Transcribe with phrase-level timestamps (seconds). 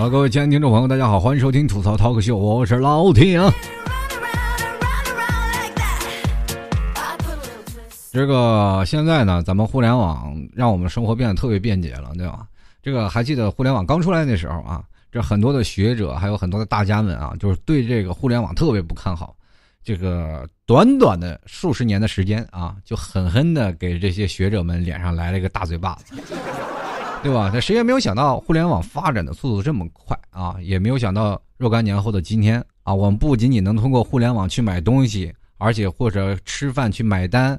[0.00, 3.38] 好，各位亲爱的听众朋友，大家好，欢迎收听吐槽 talk 秀，我是老铁。
[8.10, 12.46] 这个现在呢，咱们互联网让我们生活变得特别便捷了，对吧？
[12.82, 19.36] 这个还记得互联网刚出来那时候啊，这很多的学者还有很多的大家们啊，就是对这个互联网特别不看好。
[19.84, 26.14] 这个短短的数十年的时间啊，就狠狠的给这些学者们脸上来了一个大嘴巴子，
[27.22, 27.50] 对吧？
[27.52, 37.58] 这谁也没有想到互联网发展的速度这么快啊，也没有想到若干年后的今天啊，我们不仅仅能通过互联网去买东西，而且或者吃饭去买单，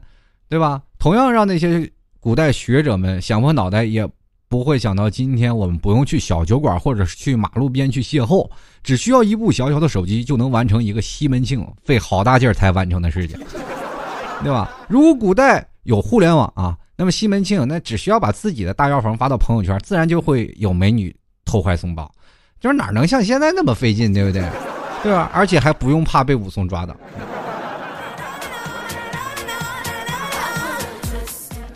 [0.50, 0.82] 对吧？
[0.98, 4.08] 同样让那些古代学者们想破脑袋也。
[4.52, 8.46] 不会想到今天我们不用去小酒馆，或者去马路边去邂逅，
[8.84, 13.40] 只需要一部小小的手机就能完成一个西门庆费好大劲儿才完成的事情，
[14.44, 14.70] 对吧？
[14.90, 21.12] 如果古代有互联网啊，那么西门庆那只需要把自己的大药房发到朋友圈，自然就会有美女
[21.44, 22.14] 投怀送抱，
[22.60, 24.48] 就是哪能像现在那么费劲，对不对？
[25.02, 25.32] 对吧？
[25.34, 26.96] 而且还不用怕被武松抓到。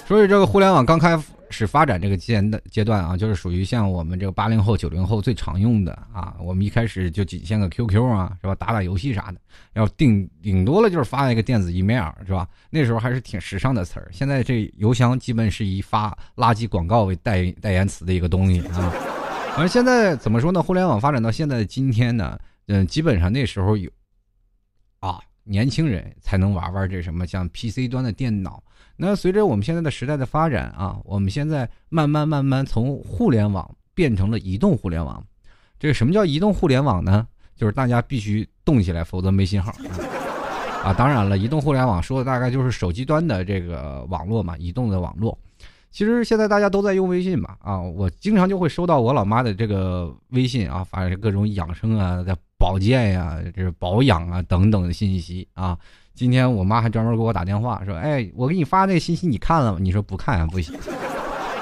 [0.07, 1.19] 所以这个互联网刚开。
[1.55, 6.35] 是发展这个阶的阶段啊，就是属于像我们这个八零后、九零后最常用的啊。
[6.39, 8.53] 我们一开始就仅限个 QQ 啊，是吧？
[8.55, 9.39] 打打游戏啥的，
[9.73, 12.45] 要顶顶多了就是发一个电子 email，是吧？
[12.69, 14.09] 那时候还是挺时尚的词儿。
[14.11, 18.93] 现在这邮箱基本是以发垃圾广告为代代言词的一个东西啊。
[19.57, 20.61] 而现在怎么说呢？
[20.61, 23.89] 互联网发展到现在的今天呢，嗯，基本上那时候有
[24.99, 28.61] 啊，年轻人才能玩玩这什么像 PC 端的电脑。
[28.97, 35.23] 那随着我们现在的时代的发展啊，我们现在慢慢慢慢从互联网变成了移动互联网。
[35.79, 37.25] 这个什么叫移动互联网呢？
[37.55, 39.73] 就是大家必须动起来，否则没信号
[40.83, 40.93] 啊！
[40.93, 45.37] 当然了，移动互联网说的大概就是手机端的这个网络嘛，移动的网络。
[45.95, 55.77] 其实现在大家都在用微信嘛啊，我经常就会收到我老妈的这个微信啊，发各种养生啊、在保健呀、这是保养啊等等的信息啊。
[56.13, 60.77] 今天我妈还专门给我打电话说：“哎，我给你发那个信息，你看了吗？”你说不看不行，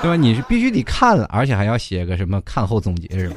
[0.02, 0.16] 对吧？
[0.16, 3.36] 你是必须得看了，而且还要写个什么看后总结是吧？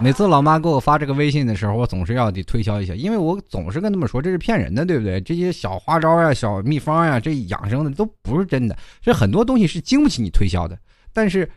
[0.00, 5.20] 每次老妈给我发这个微信的时候，我总是要得推销一下，因为我总是跟他们说这是骗人的，对不对？
[5.20, 10.78] 这些小花招呀、小秘方呀，这养生的都不是真的，这很多东西是经不起你推销的。
[11.12, 11.48] 但是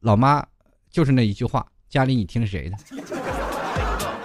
[0.00, 0.44] 老妈
[0.90, 2.76] 就是那一句话：“家里你听谁的？”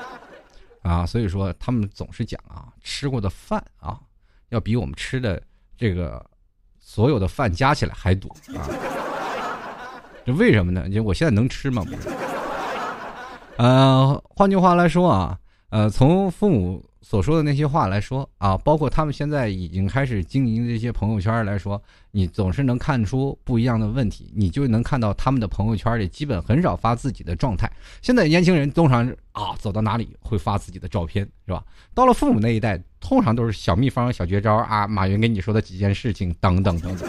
[0.81, 3.99] 啊，所以说他们总是讲啊，吃过的饭啊，
[4.49, 5.41] 要比我们吃的
[5.77, 6.25] 这个
[6.79, 8.65] 所有的饭加起来还多啊。
[10.25, 10.87] 这为什么呢？
[10.87, 11.85] 因为我现在能吃吗？
[13.57, 15.37] 呃，换句话来说啊，
[15.69, 16.83] 呃，从父母。
[17.07, 21.79] 所说的那些话来说啊，包括他们现在已经开始经营这些朋友圈来说，
[22.09, 27.71] 你总是能看出不一样的问题，你就能看到他们的朋友圈里基本很少发自己的状态。
[28.01, 31.63] 现在年轻人通常啊，走到哪里会发自己的照片，是吧？
[31.93, 37.07] 到了父母那一代，通常都是小秘方、小绝招啊，马云跟你说的几件事情等等等等。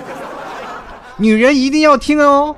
[1.16, 2.54] 女人一定要听哦，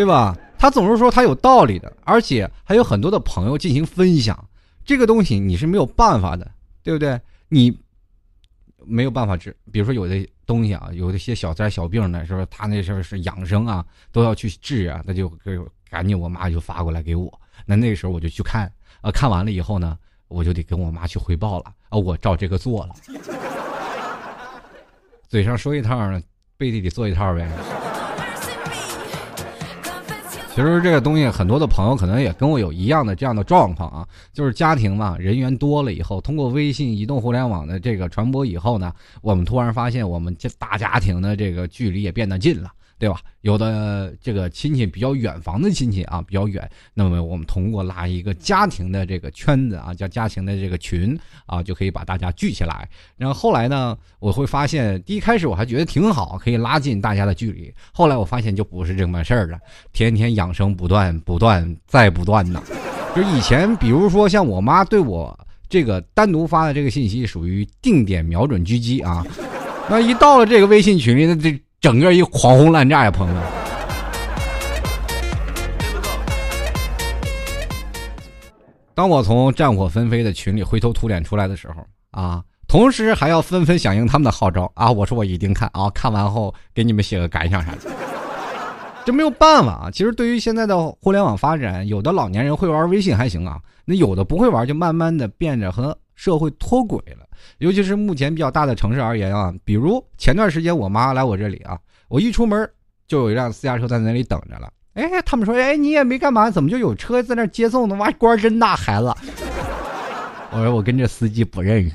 [0.00, 0.34] 对吧？
[0.58, 4.48] 他总是说他有道理的，而且还有很多的朋友进行分享，
[4.82, 6.50] 这个东西你是没有办法的，
[6.82, 7.20] 对不对？
[7.50, 7.78] 你
[8.86, 15.30] 没有办法治，比如说有的东西啊，有一些小灾小病呢，说他那时候是养生啊，都要去治啊，那就
[15.90, 17.30] 赶紧我妈就发过来给我，
[17.66, 18.72] 那那个时候我就去看，
[19.02, 22.94] 啊，看完了以后呢，我就得跟我妈去汇报了，啊，我照这个做了，
[25.28, 26.22] 嘴上说一套呢，
[26.56, 27.46] 背地里做一套呗。
[30.60, 42.70] 其实这个东西，很多的朋友可能也跟我有一样的这样的状况啊，就是家庭嘛，人员多了以后，通过微信、移动互联网的这个传播以后呢，我们突然发现，我们这大家庭的这个距离也变得近了。
[43.00, 43.18] 对吧？
[43.40, 52.86] 有的这个亲戚比较远房的亲戚啊，比较远，那么我们通过拉一个家庭的这个圈子啊，叫家庭的这个群啊，就可以把大家聚起来。
[53.16, 57.72] 然后后来呢，我会发现，第一开始我还觉得挺好，可以拉近大家的距离。
[57.90, 59.58] 后来我发现就不是这么事儿了，
[59.94, 62.62] 天天养生不断，不断再不断呢。
[63.16, 65.34] 就以前，比如说像我妈对我
[65.70, 69.26] 这个单独发的这个信息，属于定点瞄准狙击啊。
[69.88, 71.58] 那一到了这个微信群里，那这。
[71.80, 73.42] 整个一狂轰滥炸呀，朋友们！
[78.94, 81.76] 当我从战火纷飞的群里灰头土脸出来的时候
[82.10, 84.92] 啊，同时还要纷纷响应他们的号召啊！
[84.92, 87.78] 我说我一定看啊，看完后给你们写个感想啥的。
[89.06, 89.90] 这没有办法啊！
[89.90, 97.26] 其实对于现在的互联网发展，有的老年人会玩微信还行啊，那有的不会玩，就慢慢的变着和社会脱轨了。
[97.58, 101.78] 尤其是目前比较大的城市而言啊，比如前段时间我妈来我这里啊，
[102.08, 102.70] 我一出门
[103.06, 104.72] 就有一辆私家车在那里等着了。
[104.94, 107.94] 哎，他们说，哎，你也没干嘛，怎么就有车在那接送呢？
[107.96, 109.06] 哇，官真大，孩子。
[110.52, 111.94] 我说我跟这司机不认识，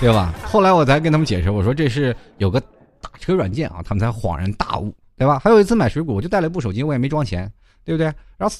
[0.00, 0.34] 对吧？
[0.44, 2.60] 后来我才跟他们解释，我说这是有个
[3.00, 5.38] 打车软件啊，他们才恍然大悟，对吧？
[5.38, 7.50] 还有一次买水果，我就带了一部手机，我也没装钱，
[7.84, 8.06] 对不对？
[8.36, 8.56] 然后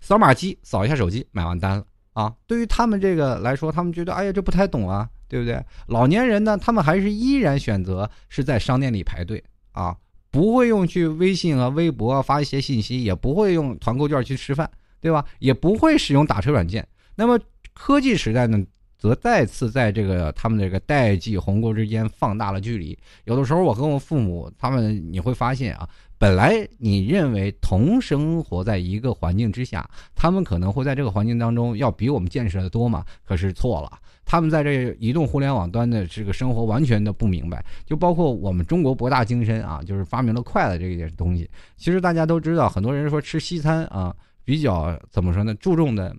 [0.00, 1.84] 扫码机扫一下手机，买完单了
[2.16, 2.34] 啊。
[2.48, 5.62] 对于他们这个来说，他们觉得哎呀，这不太懂啊，对不对？
[5.86, 9.96] 老年人呢，他们还是依然选择是在商店里排队啊。
[10.28, 14.70] 不会用去微信啊、微博啊发一些信息，也不会用团购券去吃饭，
[15.00, 15.24] 对吧？
[15.38, 16.86] 也不会使用打车软件。
[17.14, 17.40] 那么
[17.72, 18.62] 科技时代呢，
[18.98, 22.98] 则再次在这个他们这个代际鸿沟之间放大了距离。
[23.24, 33.04] 有的时候，我和我父母他们，你会发现啊，本来你认为同生活在一个环境之下，他们可能会在这个环境当中要比我们见识的多嘛？
[33.24, 33.98] 可是错了。
[34.24, 41.48] 他们在这移动互联网端的这个生活完全的不明白，就包括我们中国博大精深啊，就是发明了筷子这一件东西。
[41.76, 45.54] 其实大家都知道，很多人说吃西餐啊，比较怎么说呢？
[45.54, 46.12] 注重的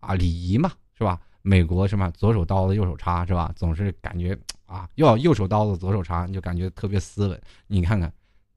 [0.00, 1.20] 啊礼仪嘛，是吧？
[1.42, 3.52] 美国什么左手刀子右手叉是吧？
[3.54, 4.36] 总是感觉
[4.66, 7.40] 啊要右手刀子左手叉，就感觉特别斯文。
[7.68, 8.12] 你看看，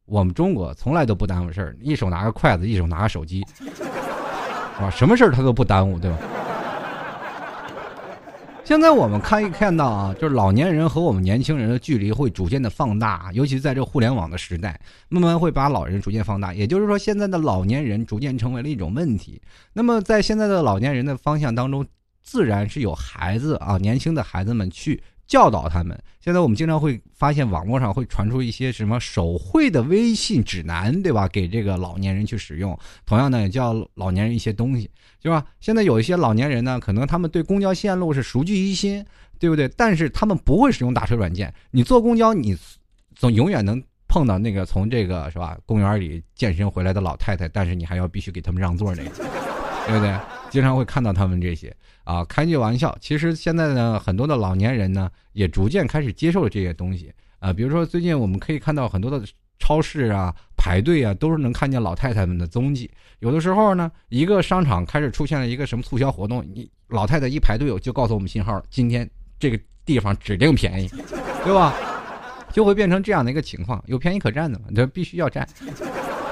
[0.08, 3.46] 我们中国从来都不耽误事儿，一手拿个筷子，一手拿个手机，
[4.80, 4.90] 啊？
[4.90, 6.18] 什么事儿他都不耽误，对吧？
[8.64, 16.54] 现在我们看一看到啊，就是老年人和我们年轻人的距离会逐渐的放大，尤其在这个互联网的时代，慢慢会把老人逐渐放大。
[16.54, 19.42] 也就是说，现在的老年人逐渐成为了一种问题。
[19.74, 21.86] 那么，在现在的老年人的方向当中，
[22.24, 25.04] 自然是有孩子啊，年轻的孩子们去。
[25.28, 25.98] 教导他们。
[26.20, 31.28] 现在我们经常会发现网络上会传出一些什么手绘的微信指南，对吧？
[31.28, 32.78] 给这个老年人去使用。
[33.06, 34.90] 同样呢，也教老年人一些东西，
[35.22, 35.46] 对吧？
[35.60, 39.06] 现在有一些老年人呢，可能他们对公交线路是熟记于心，
[39.40, 39.70] 对不对？
[39.78, 41.54] 但是他们不会使用打车软件。
[41.72, 42.58] 你坐公交，你
[43.16, 49.12] 总永远能碰到那个从这个是吧公园里健身回来的老太太，但是你还要必须给他们让座那个，
[49.88, 50.14] 对不对？
[50.50, 51.76] 经常会看到他们这些。
[52.04, 57.52] 啊，开句玩笑，其实现在呢，很多的老年人呢，也逐渐开始接受了这些东西啊。
[57.52, 59.22] 比如说，最近我们可以看到很多的
[59.60, 62.90] 超市啊，排队啊，都是能看见老太太们的踪迹。
[63.20, 70.88] 有的时候呢，一个商场开始出现了一个什么促销活动，你老太太一排队，就告诉我们信号，今天这个地方指定便宜，
[71.44, 71.74] 对吧？
[72.54, 75.46] 就会变成这样的一个情况，有便宜可占的嘛，这必须要占。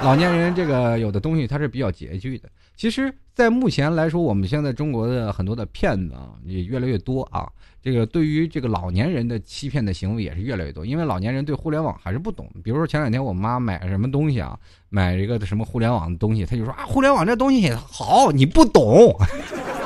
[0.01, 2.49] 老年人这个有的东西他是比较拮据的。
[2.75, 7.47] 其实，在目前来说，我们现在中国的很多的骗子啊，也越来越多啊。
[7.81, 12.49] 这个对于这个老年人的欺骗的行为也是越来越多，因为老年人对互联网还是不懂。
[12.63, 14.57] 比如说前两天我妈买什么东西啊，
[14.89, 19.15] 买一个什么互联网的东西，她就说啊，互联网这东西好，你不懂。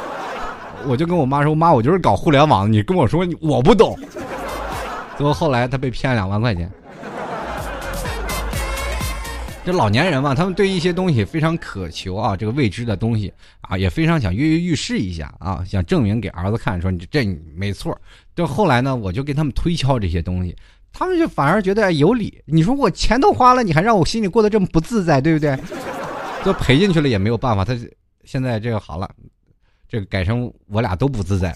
[0.87, 3.97] 我就跟我妈说，妈，我就是搞互联网，你跟我说我不懂。
[5.17, 6.71] 最后后来他被骗两万块钱。
[9.65, 17.95] 这老年人嘛，他们对一些东西非常渴求啊，这个未知的东西啊，也非常想跃跃欲试一下啊，想证明给儿子看，说你这没错。
[18.35, 20.55] 就后来呢，我就跟他们推敲这些东西，
[20.91, 22.41] 他们就反而觉得有理。
[22.45, 25.55] 你说我钱都花了，你还让我心里过得这么不自在，对不对？
[26.43, 27.63] 都赔进去了也没有办法。
[27.63, 27.77] 他
[28.23, 29.07] 现在这个好了，
[29.87, 31.55] 这个改成我俩都不自在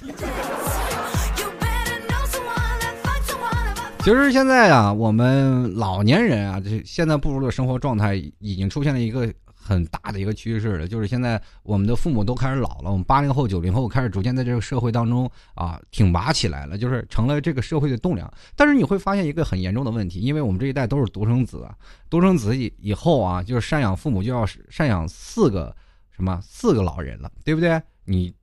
[4.04, 18.30] 其实现在啊，我们老年人啊，这现在步入的生活状态已经出现了一个很大的一个趋势了，就是现在我们的父母都开始老了，我们八零后、九零后开始逐渐在这个社会当中啊挺拔起来了，就是成了这个社会的栋梁。
[18.58, 21.74] 但是你会发现一个很严重的问题，因为我们这一代都是独生子啊，
[22.10, 25.74] 独生子以以后啊，就是赡养父母就要赡养四个
[26.12, 27.82] 什么四个老人了，对不对？
[28.04, 28.34] 你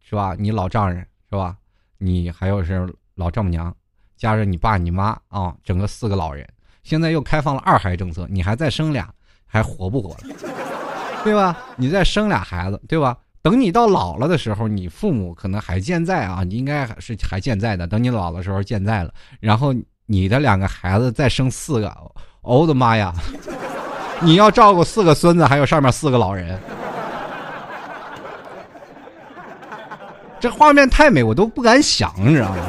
[0.00, 0.34] 是吧？
[0.38, 1.54] 你老丈人是吧？
[1.98, 3.76] 你还有是老丈母娘。
[4.16, 6.46] 加上你爸你妈啊，整个四个老人，
[6.82, 9.08] 现在又开放了二孩政策，你还再生俩，
[9.46, 10.34] 还活不活了？
[11.24, 11.56] 对吧？
[11.76, 13.16] 你再生俩孩子，对吧？
[13.42, 17.86] 等你到老了的时候，你父母可能还健在啊，你应该是还健在的。
[17.86, 19.74] 等你老的时候健在了，然后
[20.06, 21.92] 你的两个孩子再生四个，
[22.42, 23.12] 我的妈呀！
[24.20, 26.58] 你要照顾四个孙子，还有上面四个老人，
[30.40, 32.66] 这画面太美，我都不敢想，你知道吗？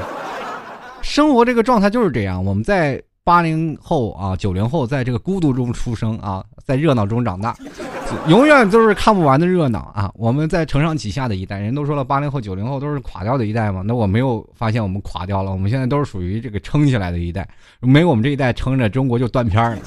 [1.01, 7.55] 生活这个状态就是这样，我们在八零后啊、九零后，在这个孤独中出生啊，在热闹中长大，
[8.27, 10.09] 永远都是看不完的热闹啊。
[10.15, 13.81] 我们在承上启下的一代人都说了，八零后、九零后都是垮掉的一代嘛。
[13.85, 17.47] 那我没有发现我们垮掉了，我们现在都是属于这个撑起来的一代，
[17.81, 19.77] 没我们这一代撑着，中国就断片了。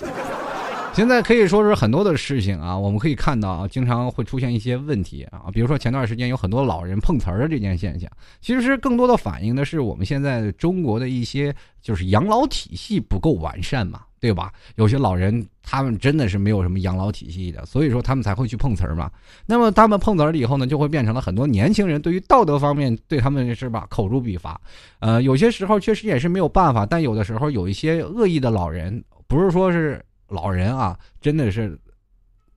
[0.92, 14.52] 现在可以说是很多的事情啊，我们可以看到啊，经常会出现一些问题啊，比如说前段时间有很多老人碰瓷儿的这件现象，其实更多的反映的是我们现在中国的一些就是养老体系不够完善嘛，对吧？
[14.74, 19.10] 有些老人他们真的是没有什么养老体系的，所以说他们才会去碰瓷儿嘛。
[19.46, 24.60] 那么他们碰瓷儿了以后呢，就会变成了很多年轻人对于道德方面对他们是吧口诛笔伐。
[24.98, 31.78] 呃，有些时候确实也是没有办法，但有的时候有一些恶意的老人，不是说是老人啊，真的是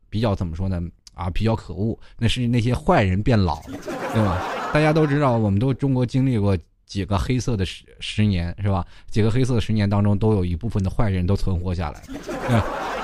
[0.10, 0.82] 比较怎么说呢？
[1.14, 3.80] 啊，比较可恶，那是那些坏人变老了，
[4.14, 4.42] 对吧？
[4.74, 6.58] 大家都知道，我们都中国经历过。
[6.86, 8.86] 几个黑色的十十年是吧？
[9.10, 12.04] 几个黑色的十年当中，都有一部分的坏人都存活下来。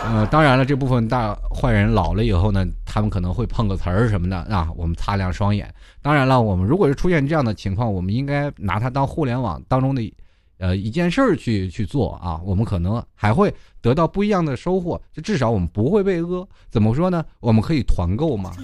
[0.03, 4.69] 呃，当然了，这部分大坏人老了以后呢，他们可能会碰个瓷儿什么的啊。
[4.75, 5.73] 我们擦亮双眼。
[6.03, 10.13] 当然了，我们如果是出现这样的情况，我们应该拿它当互联网当中的
[10.59, 12.39] 呃一件事儿去去做啊。
[12.45, 13.51] 我们可能还会
[13.81, 16.47] 得到不一样的收获，就至少我们不会被讹。
[16.69, 17.25] 怎么说呢？
[17.39, 18.51] 我们可以团购嘛。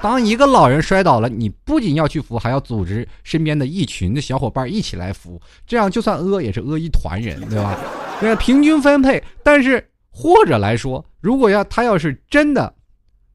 [0.00, 7.76] 当一个老人摔倒了，你不仅要去扶，还要组织身边的一群的小伙伴一起来扶，这样就算讹也是讹一团人，对吧？
[8.22, 9.20] 那，平均分配。
[9.42, 12.72] 但是或者来说，如果要他要是真的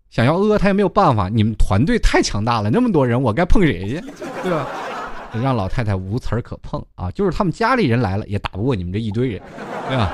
[0.10, 1.28] 想要讹，他也没有办法。
[1.28, 4.02] 你们团队太强大了，那么多人，我该碰谁去？
[4.42, 4.66] 对吧？
[5.42, 7.10] 让老太太无词儿可碰啊！
[7.12, 9.42] 就是他们家里人来了，也打不过你们这一堆人，
[9.88, 10.12] 对吧？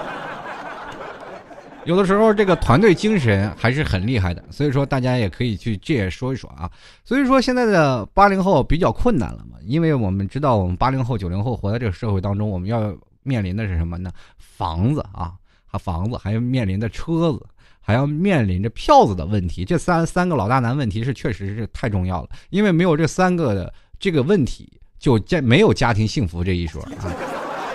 [1.86, 6.70] 有的时候，这个团队精神还是很厉害的，所以说大家也可以去这也说一说啊。
[7.04, 14.12] 所以说现在的八零后比较困难了嘛，因为我们知道，我们八零后、九零后活在这个社会当中，我们要面临的是什么呢？
[14.38, 15.34] 房子啊，
[15.66, 17.46] 还房子，还要面临着车子，
[17.80, 19.66] 还要面临着票子的问题。
[19.66, 24.70] 这三三个老大难问题是确实是太重要了，因为没有这三个的这个问题，
[25.00, 27.12] 就家没有家庭幸福这一说啊。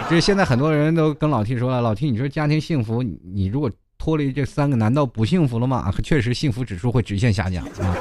[0.08, 5.90] 这现在很多人都跟老 T 说了，老 T，你说家庭幸福，你如果脱离这三个，难道不幸福了吗？
[6.02, 7.96] 确实，幸福指数会直线下降啊。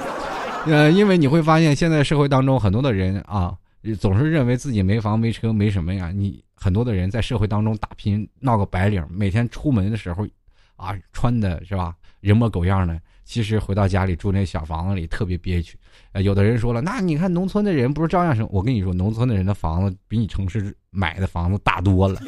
[0.65, 3.55] 呃，因为你会发现，现在社会当中很多的人啊，
[3.97, 6.11] 总是认为自己没房没车没什么呀。
[6.13, 10.27] 你很多的人在社会当中打拼，闹个白领，每天出门的时候
[10.75, 12.99] 啊，穿的是吧，人模狗样的。
[13.23, 15.77] 其实回到家里住那小房子里特别憋屈。
[16.11, 18.47] 呃，有的人说了，那你看农村的人不是照样生？
[18.51, 22.19] 我跟你说，农村的人的房子比你城市买的房子大多了。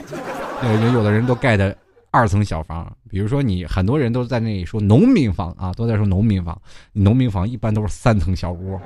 [0.62, 1.75] 对，有的人都盖的。
[2.12, 6.58] 二层小房，比如说你很多人都在那里说农民房啊，都在说农民房。
[6.94, 8.80] 农民房一般都是三层小屋，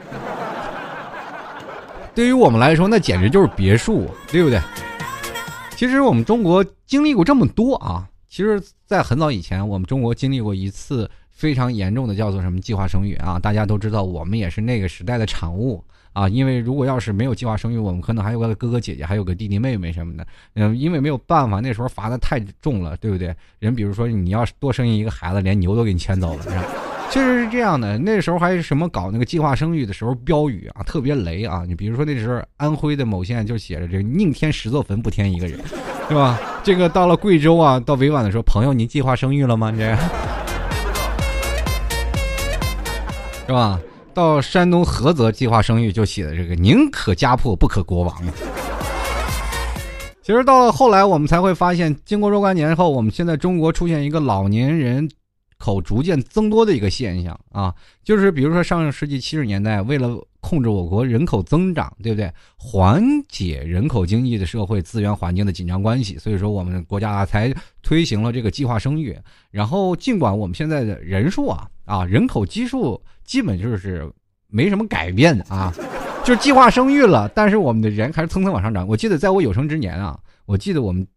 [2.15, 4.59] 对于我们来说，那简直就是别墅，对不对？
[5.75, 11.07] 其实我们中国经历过这么多啊，其实，在很早以前，我们中国经历过一次
[11.39, 15.81] 非常严重的叫做什么计划生育啊，大家都知道，我们也是那个时代的产物。
[16.11, 20.27] 啊，因为如果要是没有计划生育，我们可能还有个哥哥姐姐，还有个弟弟妹妹什么的。
[20.55, 23.33] 嗯，因为没有办法，那时候罚的太重了，对不对？
[23.59, 26.65] 人比如说你要是多生一个孩子，连牛都给你牵走了，是吧？
[27.11, 27.97] 确实是这样的。
[27.99, 31.63] 那时候还是什么搞那个计划生育的时候，标语啊特别雷啊。
[31.65, 35.59] 你比如说那时候安徽的某县就写着这个“宁添十座坟，不添一个人”，
[36.09, 36.37] 是吧？
[36.63, 39.71] 这个到了贵州啊，到委婉的说，朋友，您计划生育了吗？
[39.71, 39.95] 这，
[43.49, 43.81] 是吧？
[44.13, 48.15] 到山东菏泽计划生育就写的这个宁可家破不可国亡。
[50.21, 55.09] 其实到了后来，我们才会发现，经过若干年后，我们现在中国出现一个老年人
[55.57, 62.31] 口逐渐增多的一个现象啊，就是比如说上世纪七十年代，为了控制我国人口增长，对不对？
[62.55, 67.51] 缓解人口经济的社会资源环境的紧张关系，所以说我们国家才
[67.81, 69.17] 推行了这个计划生育。
[69.49, 73.01] 然后尽管我们现在的人数啊啊人口基数。
[73.29, 74.11] 基本就是
[74.47, 75.71] 没什么改变的啊，
[76.25, 78.87] 就是计划生育了，但是我们的人还是蹭蹭往上涨。
[78.87, 81.07] 我记得在我有生之年啊，我记得我们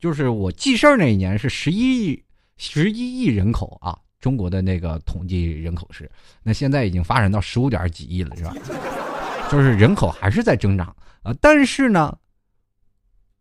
[0.00, 2.20] 就是我记事儿那一年是十一亿
[2.56, 6.10] 十一亿人口啊，中国的那个统计人口是，
[6.42, 8.52] 那现在已经发展到十五点几亿了，是吧？
[9.48, 10.88] 就是人口还是在增长
[11.22, 12.12] 啊，但是呢，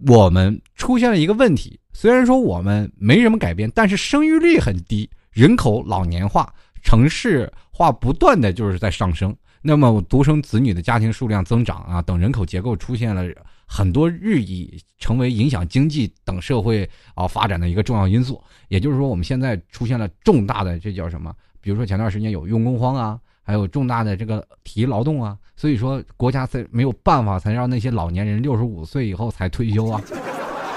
[0.05, 6.53] 我们出现了一个问题，虽然说我们没什么改变，但是生育率很低，人口老年化。
[6.87, 13.25] 城市化不断的就是在上升，那么独生子女的家庭数量增长啊，等人口结构出现了
[13.65, 18.41] 很多日益成为影响经济等社会啊发展的一个重要因素。
[18.69, 21.35] 也就是说，我们现在出现了重大的这叫什么？
[21.59, 30.01] 比如说前段时间有用工荒啊，还有重大的这个体力劳动啊，所以说国家才没有办法才让那些老年人六十五岁以后才退休啊，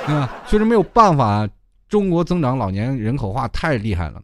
[0.04, 0.42] 对 吧？
[0.48, 1.48] 确实没有办法，
[1.88, 4.20] 中国增长老年人口化太厉害了。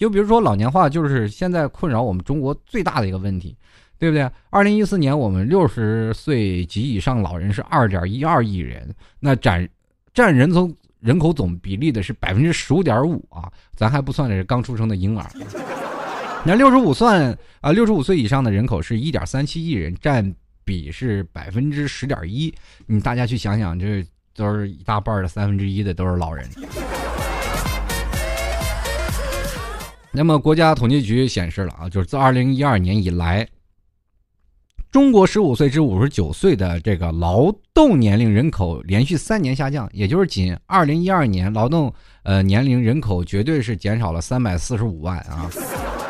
[0.00, 3.54] 就比如说老年化，就是现在困扰我们中国最大的一个问题，
[3.98, 4.26] 对不对？
[4.48, 9.68] 二零一四年我们六十岁及以上老人是二点一二亿人，那占
[10.14, 15.30] 占人总人口总比例的是百分之十五点五啊，咱还不算的是刚出生的婴儿。
[16.46, 22.50] 那六十五算啊，六十五岁以上的人口是一点三七亿人，占比是百分之十点一。
[22.86, 24.02] 你大家去想想，这
[24.34, 26.48] 都是一大半的三分之一的都是老人。
[30.12, 33.46] 那么国家统计局显示了啊，就是自二零一二年以来，
[34.90, 41.92] 中国十五岁至五十九岁的这个劳动年龄人口连续三年下降，也就是仅二零一二年劳动
[42.24, 45.48] 呃年龄人口绝对是减少了三百四十五万啊。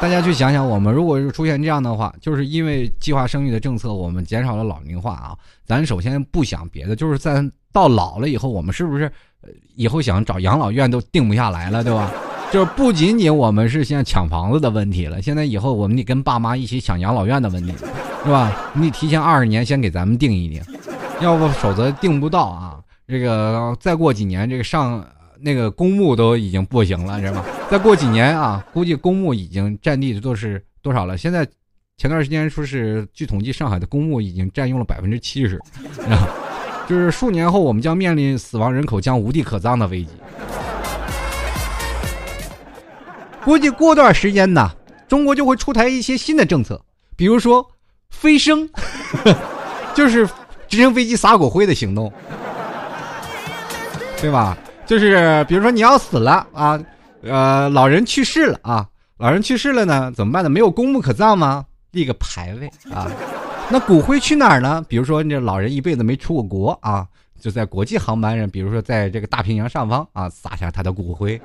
[0.00, 5.37] 大家去想想，我们如果是出现这样的话，就是因为计划生育的政策，我们减少了老龄化啊。
[5.66, 9.12] 咱首先不想别的，就是在到老了以后，我们是不是
[9.75, 12.11] 以后想找养老院都定不下来了，对吧？
[12.52, 17.73] 就是不仅仅我们是现在抢房子的问题了，现在以后我们得跟爸妈一起抢养老院的问题，
[18.25, 18.71] 是吧？
[18.75, 20.62] 你得提前二十年先给咱们定一定，
[21.21, 22.78] 要不否则定不到啊。
[23.07, 25.04] 这个再过几年，这个上。
[25.42, 27.45] 那个公墓都已经不行了，知道吗？
[27.71, 31.16] 再过几年啊，估计公墓已经占地都是多少了？
[31.16, 31.49] 现在
[31.97, 35.59] 前段时间说是据统计，上海的公墓已经占用了百分之七十，
[36.87, 40.11] 就是数年后我们将面临死亡人口将无地可葬的危机。
[43.44, 44.70] 估计过段时间呢，
[45.09, 46.80] 中国就会出台一些新的政策，
[47.16, 47.66] 比如说
[48.11, 48.68] 飞升，
[49.94, 50.28] 就是
[50.68, 52.12] 直升飞机撒骨灰的行动，
[54.20, 54.56] 对吧？
[54.87, 56.78] 就是比如说你要死了啊，
[57.23, 58.87] 呃，老人去世了啊，
[59.18, 60.50] 老人去世了呢，怎么办呢？
[60.50, 61.64] 没有公墓可葬吗？
[61.92, 63.11] 立个牌位啊。
[63.68, 64.85] 那骨灰去哪儿呢？
[64.88, 67.06] 比如说这老人一辈子没出过国啊，
[67.40, 71.40] 就在国际航班上，比如说在这个大平洋上方啊，撒下他的骨灰，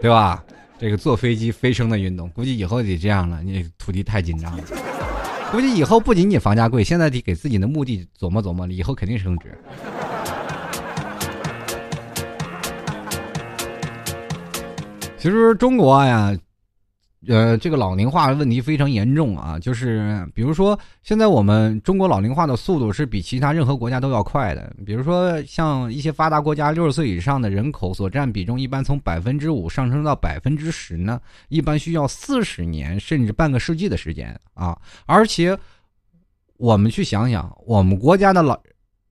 [0.00, 0.42] 对吧？
[0.78, 3.42] 这个坐飞机飞升的运动，估计以后得这样了。
[3.42, 4.64] 你土地太紧张了。
[5.52, 9.58] 估计以后不仅仅房价贵，现在得给自己的墓地琢磨琢磨，以后肯定升值。
[15.18, 16.34] 其实中国呀。
[17.28, 19.58] 呃，这个老龄化问题非常严重啊！
[19.58, 24.74] 就是比如说，现在我们中国老龄化的速度是比其他任何国家都要快的。
[24.86, 34.74] 比如说，像一些发达国家，六十岁以上的人口所占比重一般从百分之五上升到百分之十呢，一般需要四十年甚至半个世纪的时间啊！
[35.04, 35.54] 而且，
[36.56, 38.58] 我们去想想，我们国家的老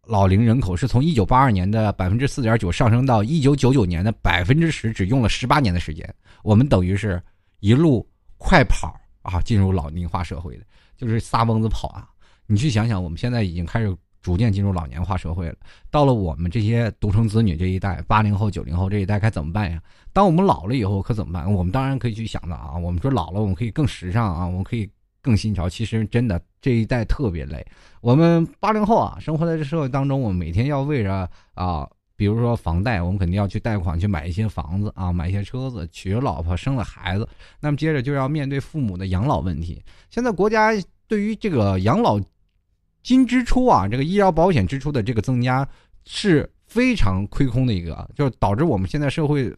[0.08, 7.22] 老龄人口是从一九八二年的百分之四点九上升到一九九九年的百分之十，只用了十八年的时间，我们等于是。
[7.60, 10.64] 一路快跑啊，进入老龄化社会的，
[10.98, 12.10] 就是撒蹦子跑啊！
[12.48, 15.56] 你去想想，我们现在已经开始逐渐进入老年化社会了。
[15.92, 19.82] 到了我们这些独生子女这一代，八零后、九零后这一代该怎么办呀？
[20.14, 21.52] 当我们老了以后可怎么办？
[21.54, 22.78] 我们当然可以去想的啊！
[22.78, 24.90] 我们说老了，我们可以更时尚啊，我们可以
[25.22, 25.70] 更新潮。
[25.70, 27.66] 其实真的这一代特别累。
[28.02, 31.90] 我们八零后啊，生活在这社会当中，我们每天要为着啊。
[32.20, 37.26] 比如说房贷，我们肯定要去贷款去买一些房子啊，买一些车子，娶了老婆，生了孩子。
[37.62, 39.82] 那么接着就要面对父母的养老问题。
[40.10, 40.72] 现在国家
[41.08, 42.20] 对于这个养老
[43.02, 45.66] 金支出啊，这个医疗保险支出的这个增加
[46.04, 49.56] 是非常亏空的一个，就是导致我们现在社会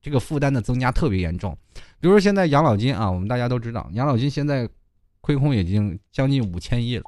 [0.00, 1.58] 这个负担的增加特别严重。
[1.98, 4.68] 比如说现在养老金啊，我们大家都知道，养老金现在
[5.20, 7.04] 亏空已经将近五千亿了。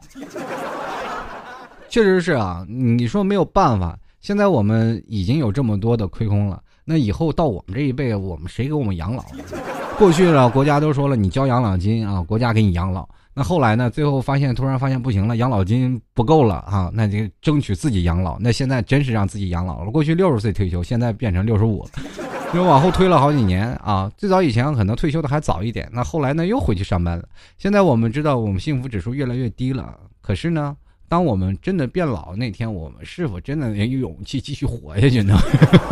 [1.89, 3.97] 确实是啊，你说没有办法。
[4.27, 9.23] 现在我们已经有这么多的亏空了，那以后到我们这一辈，我们谁给我们养老？
[9.97, 13.09] 过去了，国家都说了，你交养老金啊，国家给你养老。
[13.33, 13.89] 那后来呢？
[13.89, 18.37] 最后发现，突然发现不行了，养老金不够了啊，那就争取自己养老。
[18.41, 19.93] 那现在真是让自己养老了。
[19.93, 21.91] 过去六十岁退休，现在变成六十五了，
[22.53, 24.11] 又往后推了好几年啊。
[24.17, 27.29] 最早以前可能退休的还早一点，那后来呢又回去上班了。
[27.59, 29.97] 现在我们知道，我们幸福指数越来越低了。
[30.21, 30.77] 可是呢？
[31.09, 35.39] 当我们真的变老那天，我们是否真的有勇气继续活下去呢？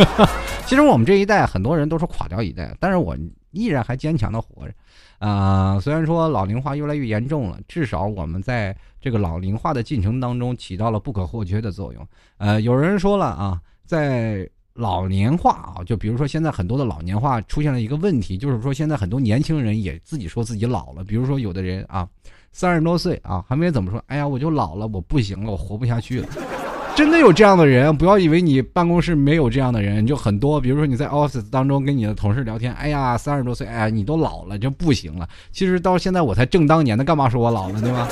[0.66, 3.16] 其实我们这一代很多人都是垮掉一代，但是我
[3.52, 4.74] 依然还坚强的活着。
[5.18, 12.06] 啊，虽然说老龄化越来越严重了，至少我们在这个老龄化的进程当中起到了不可或缺的作用。
[12.38, 22.08] 呃，有人说了啊，在老年化啊，就比如说现在很多的老年化出现了一个问题，就是说现在很多年轻人也自己说自己老了，比如说有的人啊。
[22.56, 26.28] 三十多岁啊，还没怎么说，哎呀，我就老了，我不行了，我活不下去了。
[26.94, 30.60] 真的有这样的人，不要以为你办公室没有这样的人，就很多。
[30.60, 35.28] 比如说你在 office 当中跟你的同事聊天，哎呀，三十多岁，哎呀，你都老了，就不行了。
[35.50, 38.08] 其实到现在我才正当年，的干嘛说我老了，对吧？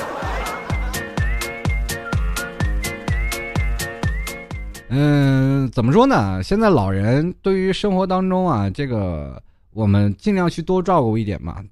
[4.89, 6.43] 嗯，怎么说呢？
[6.43, 11.63] 现在老人对于生活当中啊，这个我们尽量去多照顾一点嘛，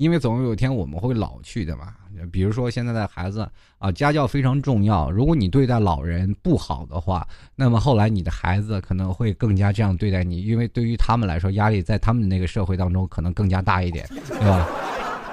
[0.00, 1.94] 因为总有一天我们会老去的嘛。
[2.32, 3.46] 比如说现在的孩子
[3.78, 5.10] 啊，家教非常重要。
[5.10, 14.66] 如果你对待老人不好的话，那么后来你的孩子可能会更加这样对待你，因为对于他们来说，压力在他们那个社会当中可能更加大一点，对吧？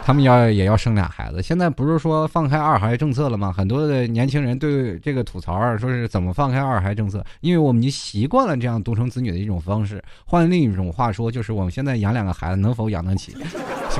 [0.07, 1.43] 他们要也要生俩孩子。
[1.43, 3.51] 现在不是说放开二孩政策了吗？
[3.51, 7.21] 很多的年轻人对这个吐槽，说是怎么放开二孩政策？
[7.41, 10.01] 因为我们已经习惯了这样独生子女的一种方式。
[10.25, 13.35] 换另一种话说，就是我们现在养两个孩子能否养得起？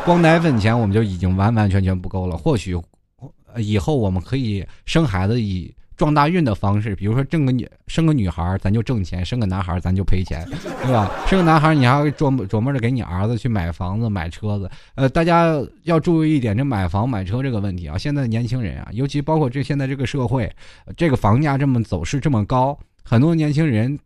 [0.06, 2.38] 光奶粉钱我们就已经完完全全不够了。
[2.38, 2.74] 或许
[3.58, 5.76] 以后我们可以生孩子以。
[5.98, 10.48] 撞大运的方式，比如说挣个女生个女孩，咱就挣钱；生个男孩，咱就赔钱，
[10.86, 11.12] 对吧？
[11.28, 14.70] 生个男孩，你还要琢磨琢磨着给你儿子去买房子、买车子。
[14.96, 17.98] 呃，大家要注意一点，这买房买车这个问题啊。
[17.98, 20.50] 现在的年轻人啊，尤其包括这现在这个社会，
[20.96, 23.98] 这个房价这么走势这么高，很多年轻人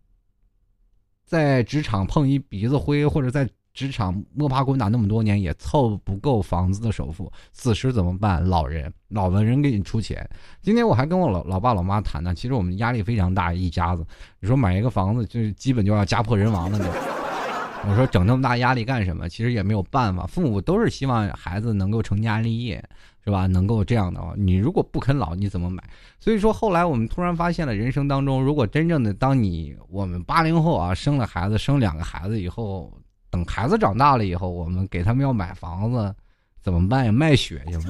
[1.25, 3.47] 在职场碰一鼻子灰，或者在。
[3.73, 8.43] 职场摸爬滚打那么多年，也凑不够房子的首付，此时怎么办？
[8.47, 10.29] 老人，老的人给你出钱。
[10.61, 14.05] 今天我还跟我老老爸老妈谈呢，其实我们压力非常大，一家子。
[14.39, 16.85] 你说买一个房子，就是基本就要家破人亡了就。
[17.89, 19.27] 我说整那么大压力干什么？
[19.29, 22.83] 其实也没有办法，父母都是希望孩子能够成家立业，
[23.23, 23.47] 是吧？
[23.47, 25.81] 能够这样的话，你如果不肯老，你怎么买？
[26.19, 32.91] 所以说后来我们突然发现了，人生当中，如果真正的当你我们八零后啊，生了孩子，生两个孩子以后。
[33.31, 36.13] 等孩子长大了以后，我们给他们要买房子，
[36.61, 37.11] 怎么办呀？
[37.11, 37.83] 卖血去吗？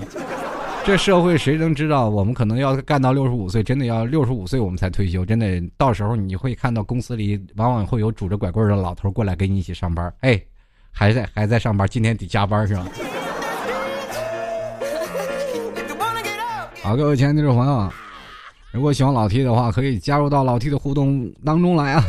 [0.86, 2.10] 这社会谁能知道？
[2.10, 5.26] 我们可能要干到六十五岁，真的要六十五岁我们才退休。
[5.26, 10.12] 真的，到时候你会看到公司里往往会有拄着拐棍的老头过来跟你一起上班。
[10.22, 10.42] 哎，
[10.92, 12.86] 还在还在上班，今天得加班是吧？
[16.82, 17.92] 好，各位亲爱的听众朋友，
[18.72, 22.04] 如果喜欢老 T 的话，可以加入到老 T 的互动当中来啊。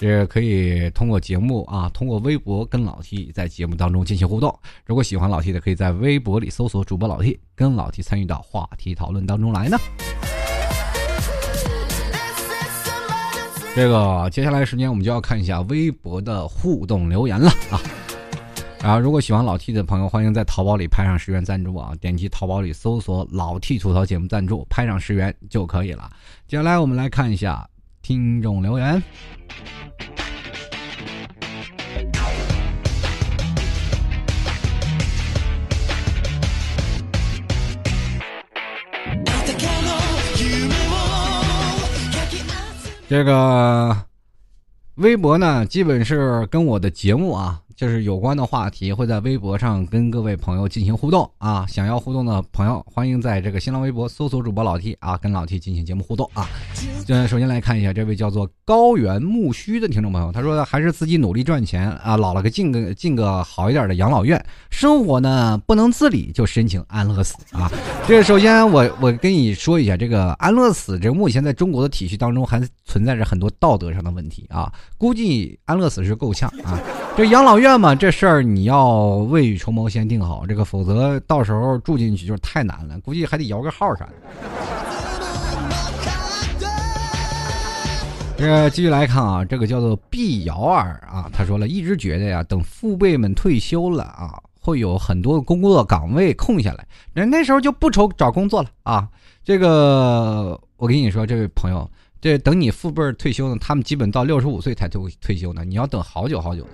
[0.00, 4.58] 这可以通过节目啊，通过微博跟老 T 在节目当中进行互动。
[4.86, 9.76] 如果喜欢老 T 的，可以在微博里搜索主播老 T，跟老 T 参与到话题讨论当中来呢。
[13.76, 17.78] 这个接下来时间我们就要看一下微博的互动留言了啊。
[18.82, 26.10] 然后如果喜欢老 T 的朋友，欢迎在淘宝里拍上十元赞助啊，点击淘宝里搜索老 T 吐槽节目赞助，拍上十元就可以了。
[26.48, 27.68] 接下来我们来看一下
[28.10, 29.00] 听众留言。
[43.08, 43.96] 这个
[44.96, 47.62] 微博呢，基本是跟我的节目啊。
[47.80, 51.64] 就是有关的话题会在微博上跟各位朋友进行互动啊！
[51.66, 56.46] 想要互动的朋友，欢迎在这个新浪微博搜索主播老 T 啊，跟老 T 进行节目互动啊。
[57.08, 67.72] 嗯，首先来看一下这位叫做高原木须的听众朋友，他说还是自己努力赚钱啊，老了个进个进个好一点的养老院，生活呢不能自理就申请安乐死啊。
[68.06, 76.78] 这首先我我跟你说一下，这个安乐死这目前在中国的体系当中还存在着很多道德上的问题啊，估计安乐死是够呛啊。
[77.16, 84.12] 这养老院那么，这事儿你要未雨绸缪，先定好这个，否则到时候住进去就是太难了，估计还得摇个号啥的。
[88.36, 99.08] 这个继续来看啊，这个叫做毕瑶儿啊，他说了一直觉得呀，等父辈们退休了啊，会有很多工作岗位空下来，那那时候就不愁找工作了啊。
[99.44, 101.88] 这个我跟你说，这位朋友。
[102.22, 106.66] 这等你父辈退休呢，他们基本到六十五岁才退退休呢，你要等好久好久。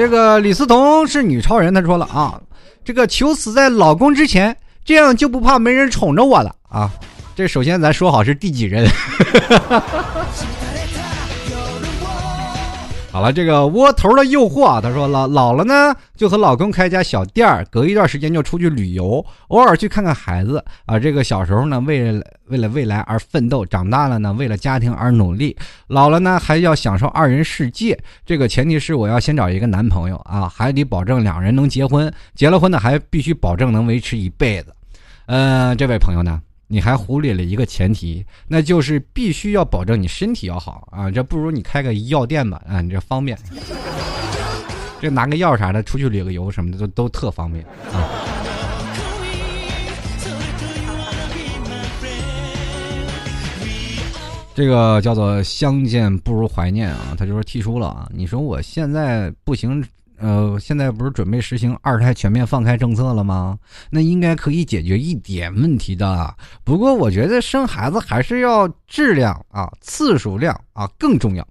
[0.00, 2.40] 这个李思彤是女超人，她说了啊，
[2.82, 6.90] 这个求死在老公之前，这样就不怕没人宠着我了啊。
[7.36, 8.88] 这首先咱说好是第几人。
[13.12, 20.96] 好了，这个窝头的诱惑啊，他说老，老了呢就和老公开家小店儿，隔一段时间就出去旅游，偶尔去看看孩子啊。
[20.96, 25.56] 这个小时候呢，为了为了未来而奋斗，长大了呢，为了家庭而努力，
[25.88, 27.98] 老了呢还要享受二人世界。
[28.24, 34.72] 这个前提是我要先找一个男朋友啊，还得保证两人能结婚，结了婚呢还必须保证能维持一辈子。
[35.26, 36.40] 嗯，这位朋友呢？
[36.72, 41.10] 你还忽略了一个前提，那就是必须要保证你身体要好啊！
[41.10, 43.36] 这不如你开个药店吧，啊，你这方便，
[45.00, 48.06] 这拿个药啥的出去旅个游什么的都都特方便啊。
[54.54, 59.84] 这个叫做相见不如怀念啊，他就说提出了啊，你说我现在不行。
[60.20, 63.58] 呃，现在不是准备实行二胎全面放开政策了吗？
[63.90, 66.34] 那应该可以解决一点问题的。
[66.62, 71.46] 不过我觉得生孩子还是要质量啊，次数量啊更重要。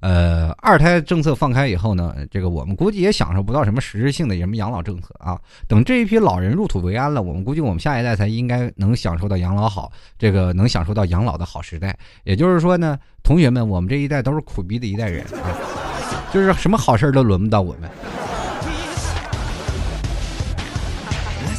[0.00, 5.38] 呃，二胎政策放开以后呢，这个我们估计也享受不到什么实质性的什么养老政策啊。
[5.68, 11.96] 等这一批老人入土为安了，我们估计我们下一代才应该能享受到养老好，这个能享受到养老的好时代。
[12.24, 15.85] 也就是说呢，同学们，我们这一代都是苦逼的一代人啊。
[16.32, 17.90] 就是什么好事都轮不到我们。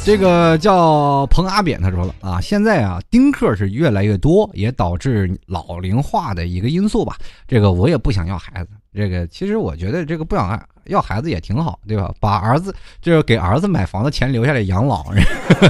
[0.04, 7.14] 这个叫彭阿扁，他说了啊，现在啊，丁克是越来越多，也导致老龄化的一个因素吧。
[7.46, 12.10] 这个我也不想要孩子，这个其实我觉得这个不想要孩子也挺好，对吧？
[12.20, 15.04] 把儿子就是给儿子买房的钱留下来养老，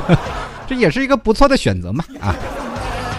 [0.69, 2.33] 这也是一个不错的选择嘛啊。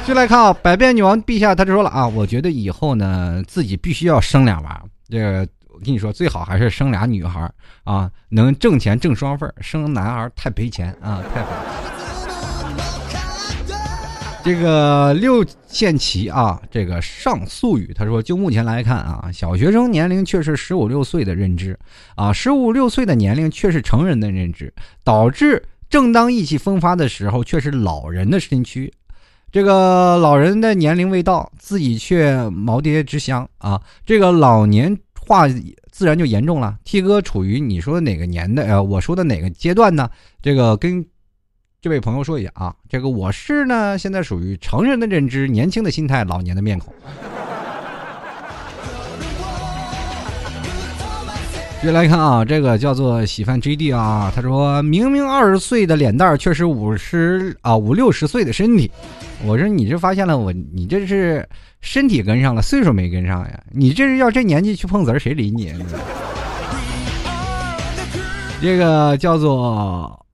[0.08, 4.82] 就来看啊，百变女王陛下，他就说了啊，我觉得以后呢，自己必须要生俩娃。
[5.10, 7.52] 这个我跟你说，最好还是生俩女孩
[7.84, 11.46] 啊，能挣钱挣双份生男孩太赔钱啊，太。
[14.42, 21.78] 这个六线旗啊，这个上素语他说，就目前来看啊，小学生年龄却是十五六岁的认知
[22.16, 28.92] 啊，十五六岁的年龄却是成人的认知，导致正当意气风发的时候，却是老人的身躯。
[29.52, 33.82] 这个老人的年龄未到，自己却毛爹之乡啊！
[34.06, 35.48] 这个老年化
[35.92, 36.78] 自然就严重了。
[36.84, 38.64] T 哥处于你说的哪个年代？
[38.68, 40.10] 呃，我说的哪个阶段呢？
[40.42, 41.04] 这个跟
[41.82, 46.94] 这位朋友说一下啊，这个我是呢，现在属于成人的认知，年轻的心态，老年的面孔。
[51.82, 58.92] 接来看啊，这个叫做喜饭 JD 啊，他说明明二十岁的脸蛋，却是五十啊五六十岁的身体。
[59.46, 61.48] 我说你这发现了我，你这是
[61.80, 63.64] 身体跟上了，岁数没跟上呀？
[63.72, 65.74] 你这是要这年纪去碰瓷儿，谁理你？
[68.62, 70.26] 这个叫做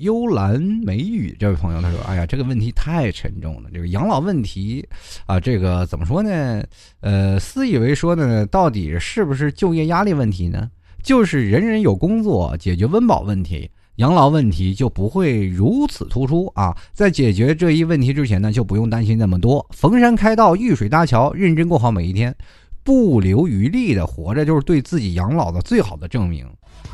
[0.00, 4.86] 幽兰美语这位朋友他说：“哎呀，这个问题太沉重了，这个养老问题
[5.26, 6.62] 啊，这个怎么说呢？
[7.00, 10.70] 呃，私以为说呢，到底是不是就业压力问题呢？
[11.02, 16.74] 就是人人有工作，解决温饱问题。”养老问题就不会如此突出啊！
[16.94, 19.66] 在解决这一问题之前呢，就不用担心那么多。
[19.76, 22.34] 逢山开道，遇水搭桥，认真过好每一天，
[22.82, 26.46] 不留余力的活着，就是对自己养老的最好的证明。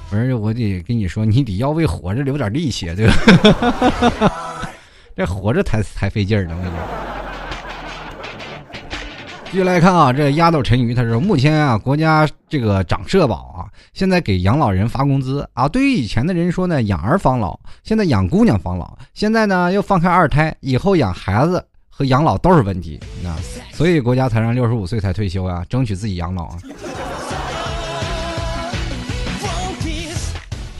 [0.08, 3.14] 不是，我得跟你说，你得要为活着留点力气，对吧？
[5.16, 6.84] 这活着才才费劲儿呢，我跟你说。
[9.50, 15.68] 继续来看啊，这丫头陈瑜，他说目前啊，国家这个涨社保啊，现在给养老人发工资啊。
[15.68, 23.38] 对于以前的人说呢，养儿防老，现在养姑娘防老，现在呢又放开二胎，以后养孩子和养老都是问题啊。
[23.72, 26.58] 所以国家才让六十五岁才退休啊，争取自己养老啊。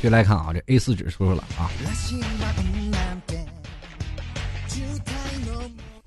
[0.07, 1.66] 继续来看啊，这 A 四纸说了啊。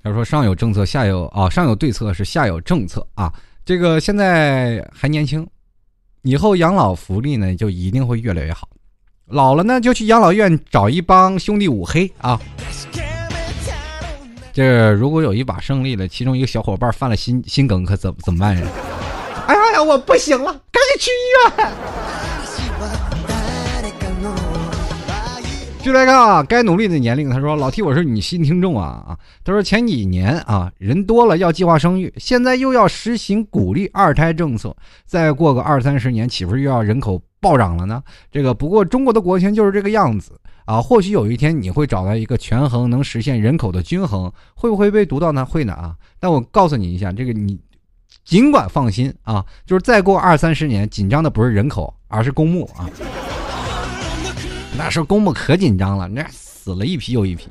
[0.02, 3.30] 他说：“上有政策，下有啊，上有对策是下有政策啊。
[3.62, 5.46] 这个现在还年轻，
[6.22, 8.66] 以后养老福利呢就一定会越来越好。
[9.26, 12.40] 老了呢就去养老院找一帮兄弟五黑啊。
[14.54, 18.66] 这如果有一把胜利了，其中一个小伙伴犯了心心梗，可怎怎么办呀？
[19.46, 21.70] 哎呀呀，我不行了，赶紧去医院。”
[25.82, 27.30] 就来看啊，该努力的年龄。
[27.30, 38.02] 他说：“老 T，我是你新听众啊啊。”他说：“前几年啊，人多了要计划生育，现在又要实行鼓励二胎政策，再过个二三十年，岂不是又要人口暴涨了呢？
[38.30, 40.82] 这个不过中国的国情就是这个样子啊。
[40.82, 45.46] 或许有一天你会找到一个权衡，能实现人口的均衡，会不会被读到呢？
[45.46, 45.96] 会呢啊。
[46.20, 47.58] 但我告诉你一下，这个你
[48.22, 52.86] 尽管放心啊，就是再过二三十年，紧张的不是人口，而是公墓啊。”
[54.82, 57.48] 那时候公墓可紧张了，那死了一批又一批。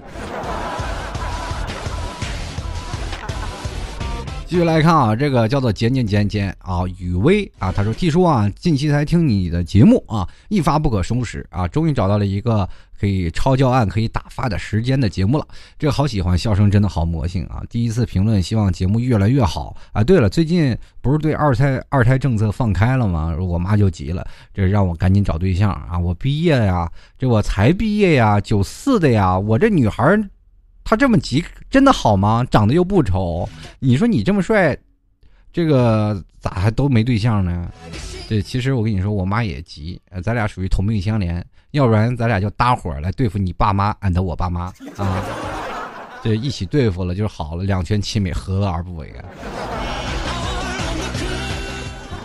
[4.49, 12.67] 继续来看啊，这个叫做简简简简啊，雨薇啊，他说：“T 叔啊，近期才听你的节目啊，一发不可收拾啊，终于找到了一个
[12.99, 15.47] 可以抄教案、可以打发的时间的节目了。
[15.77, 17.61] 这个好喜欢，笑声真的好魔性啊！
[17.69, 20.03] 第一次评论，希望节目越来越好啊。
[20.03, 23.37] 对了，最近不是对二胎二胎政策放开了吗？
[23.39, 25.99] 我妈就急了，这让我赶紧找对象啊！
[25.99, 30.19] 我毕业呀，这我才毕业呀，九四的呀，我这女孩。”
[30.89, 32.43] 他这么急，真的好吗？
[32.49, 33.47] 长得又不丑，
[33.77, 34.75] 你说你这么帅，
[35.53, 37.71] 这个咋还都没对象呢？
[38.27, 45.23] 对，其实我跟你说，我妈也急，咱俩属于同病相怜，要不然咱俩就搭伙来对付你爸妈，and 我爸妈啊，
[46.23, 49.25] 这一起对付了就好了，两全其美，何乐而不为啊？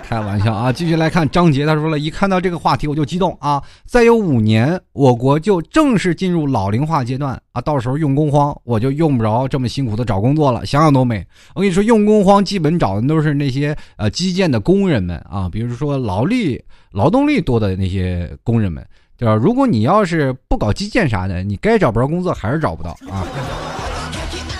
[0.08, 0.70] 开玩笑啊！
[0.70, 3.62] 继续来看张杰，他说了一看到这个话题我就激动啊！
[3.86, 7.60] 再有五年，我国就正式进入老龄化阶段啊！
[7.60, 11.26] 到时候用工荒，我就用不着这么辛苦的找工作了，想想都美。
[11.54, 16.62] 我跟你说，用工荒基本找的都是那些呃基建的工人们啊，比如说劳力
[16.92, 18.86] 劳动力多的那些工人们，
[19.16, 19.34] 对吧？
[19.34, 23.26] 如果你要是不搞基建啥的，你该找不着工作还是找不到啊！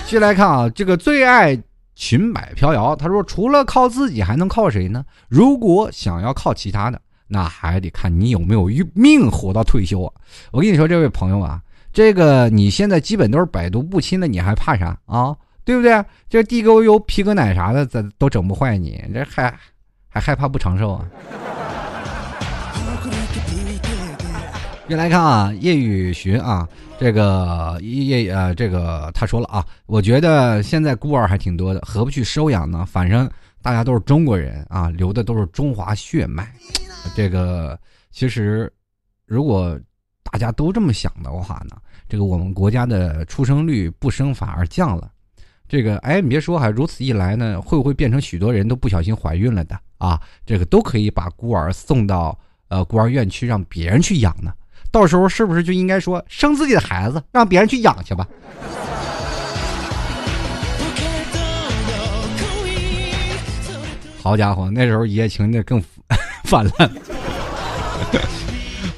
[0.05, 1.57] 继续来看啊，这个最爱。
[1.95, 5.03] 裙摆飘摇，他说：“除了靠自己，还能靠谁呢？
[5.29, 10.13] 如果想要靠其他的，那还得看你有没有命活到退休啊！”
[10.51, 11.61] 我跟你说，这位朋友啊，
[11.93, 15.35] 这个你现在基本都是百毒不侵的，你还怕啥啊？
[15.63, 16.03] 对不对？
[16.29, 19.51] 这地沟油、皮革奶啥的，咱都整不坏你，这还
[20.07, 21.05] 还害怕不长寿啊？
[24.87, 26.67] 别来看啊，叶雨寻啊，
[26.99, 32.85] 这个叶呃，这个他说了啊，我觉得现在孤儿还挺多的，何不去收养呢？
[32.85, 33.27] 反正
[33.63, 36.53] 大家都是中国人啊，流的都是中华血脉。
[37.15, 37.77] 这个
[38.11, 38.71] 其实，
[39.25, 39.75] 如果
[40.31, 41.75] 大家都这么想的话呢，
[42.07, 45.09] 这个我们国家的出生率不升反而降了。
[45.67, 50.21] 这个哎，你别说，哈如此一来呢，会不会变成许多人都不小心怀孕了的啊？
[50.45, 54.53] 这个都可以把孤儿送到呃孤儿院去，让别人去养呢？
[54.95, 58.25] 到时候是不是就应该说生自己的孩子，让别人去养去吧？
[64.23, 65.83] 好家伙，那时候一夜情那更
[66.47, 66.89] 泛滥。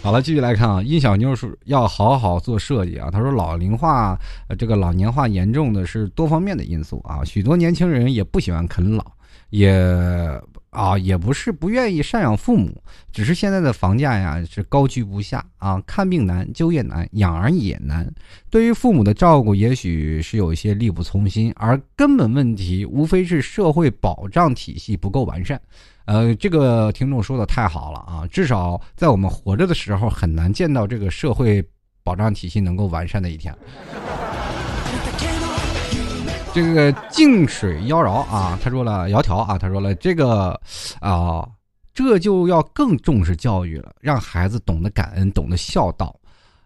[0.04, 3.10] 好了，继续来看啊，殷小妞说要好好做设计啊。
[3.12, 4.16] 他说，老龄化，
[4.56, 9.04] 这个老年化严重的是多方面的因素啊，许多年轻人也不喜欢啃老，
[9.50, 10.40] 也。
[10.78, 12.80] 啊，也不是不愿意赡养父母，
[13.12, 18.08] 只是现在的房价呀是高居不下啊，看病难，就业难，养儿也难。
[18.52, 25.60] 对于父母的照顾，也许是有一些力不从心，而根本问题无非是社会保障体系不够完善。
[26.06, 31.68] 呃，这个听众说的太好了啊，至少在我们活着的时候，很难见到这个社会
[32.04, 33.52] 保障体系能够完善的一天。
[36.58, 40.60] 这个静水妖娆啊，他说了，窈窕啊，他说了，这个
[41.00, 41.48] 啊，
[41.94, 46.20] 这就要更重视教育了，让孩子懂得感恩，懂得孝道。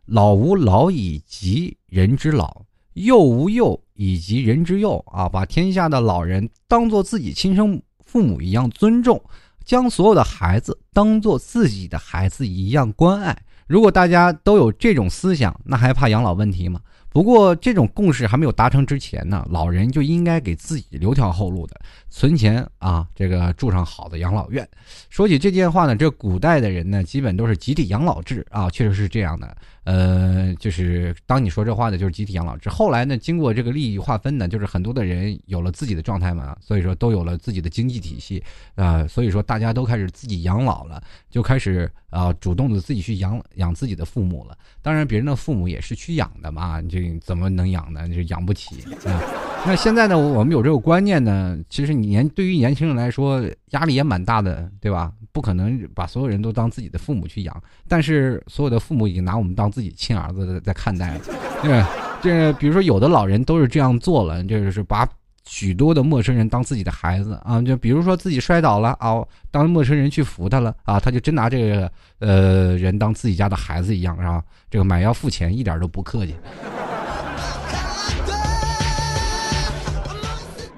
[0.06, 2.62] 老吾老以及人之老，
[2.94, 9.22] 幼吾幼以及人之幼啊，把天下的老人当做自己亲生父母一样尊重，
[9.66, 13.38] 将所有的孩子当做自己的孩子一样关爱。
[13.68, 16.80] 如果大家都有这种思想，那还怕养老问题吗？
[17.14, 24.68] 不过，这种共识还没有达成之前呢，老人就应该给自己留条后路的，存钱啊，这个住上好的养老院。
[25.10, 29.58] 说起这件话呢，这古代的人呢，基本都是集体养老制啊，确实是这样的。
[29.84, 32.70] 呃，就是当你说这话的，就是集体养老制。
[32.70, 38.44] 后来呢，经过这个利益划分呢，就是很多的人有了自己的状态嘛，所以说都有了自己的经济体系
[38.76, 44.56] 啊，所以说大家都开始自己养老了，就开始啊主动的自己去养养自己的父母了。
[44.82, 48.08] 当然，别人的父母也是去养的嘛，这怎么能养呢？
[48.08, 49.20] 就养不起啊。
[49.66, 55.12] 那现在呢，我们有这个观念呢，其实年对于年轻人来说压力也蛮大的，对吧？
[55.34, 61.22] 不可能把所有人都当自己的父母去养，但是所有的父母已经拿我们当自己亲儿子在看待了。
[61.64, 61.84] 对，
[62.22, 65.08] 这比如说有的老人都是这样做了，就是把
[65.48, 67.62] 许多的陌生人当自己的孩子啊。
[67.62, 74.44] 就比如说自己摔倒了啊，当陌生人去扶他了啊，他就真拿这个呃人当自己家的孩子一样，是吧？
[74.70, 76.36] 这个买药付钱一点都不客气。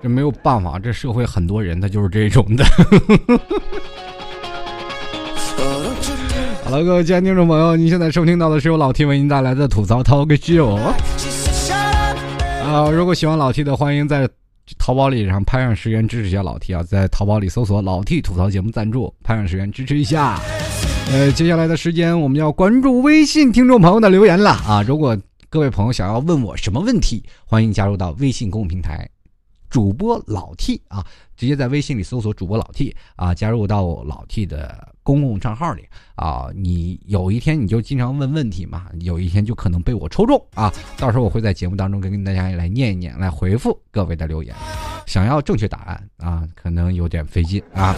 [0.03, 2.65] 这没有办法，这社会很多人他就是这种的。
[6.65, 10.75] 好了，各位亲爱的听众朋友，您现在收听到的是由老 T 为您带来的吐槽 Talk Show。
[12.65, 14.27] 啊，如果喜欢老 T 的，欢迎在
[14.77, 20.37] 淘宝里上拍上十元支持一下老 T 啊，在淘宝里搜索“老 T 吐槽节目赞助”，拍上十元支持一下。
[21.13, 24.83] 呃，接下来的时间我们要关注微信听众朋友的留言了啊！
[24.85, 25.17] 如果
[25.49, 29.09] 各位朋友想要问我什么问题，欢迎加入到微信公众平台。
[29.73, 31.03] 主播老 T 啊，
[31.35, 35.83] 直接在微信里搜索主播老 T 啊，加入到老 T 的公共账号里
[36.13, 36.47] 啊。
[36.53, 40.71] 你有一天你就经常问问题嘛，有一天就可能被我抽中啊。
[40.95, 44.53] 到时候我会在节目当中跟大家来念一念，来回复各位的留言。
[45.07, 47.95] 想要正确答案啊，可能有点费劲啊。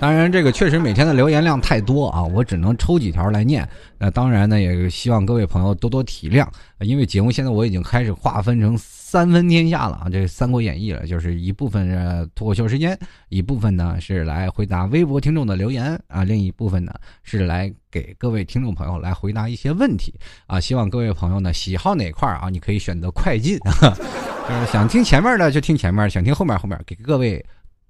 [0.00, 3.68] 当然，这个确实每天的留言量太多啊，我只能抽几条来念。
[3.98, 6.46] 那当然呢，也希望各位朋友多多体谅，
[6.78, 8.78] 因为节目现在我已经开始划分成
[9.10, 12.94] 三分天下了啊，这《三国演义》了，就是一部分是脱口秀时间，
[13.30, 16.92] 一部分呢是来回答微博听众的留言啊，另一部分呢
[17.22, 20.12] 是来给各位听众朋友来回答一些问题
[20.46, 20.60] 啊。
[20.60, 27.42] 希望各位朋友呢喜好哪块啊，你可以选择快进， 就是想听前面的就听前面，想听后面后面，给各位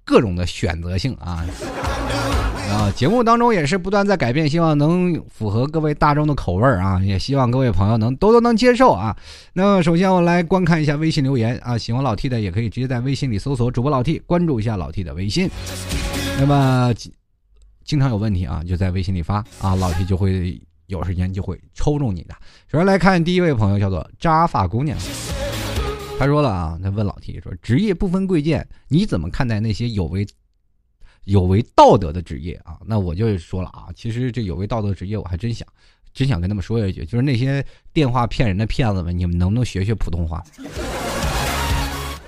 [0.05, 1.45] 各种的选择性啊。
[2.69, 9.15] 啊，节目当中也是不断在改变，希望能符合各位大众的口味啊，也希望各位朋友能都都能接受啊。
[9.53, 15.49] 那么首先我来观看一下微信留言啊，喜欢老 T 的也可以直接在微信里搜索主播老 T，关注一下老 T 的微信。
[16.39, 16.93] 那么
[17.83, 22.35] 经常有问题啊，就在微信里发啊，老 T 就会有时间就会抽中你的。
[22.71, 24.95] 首先来看第一位朋友，叫做扎发姑娘，
[26.19, 30.27] 他说了啊，他问老 T 说，职业不分贵贱，你怎么看待那些有为？
[31.25, 35.67] 有违道德的职业啊，那我就说了啊，其实这有违道德职业，我还真想，
[36.13, 37.63] 真想跟他们说一句，就是那些
[37.93, 40.43] 电话骗人的骗子们，你们能不能学学普通话？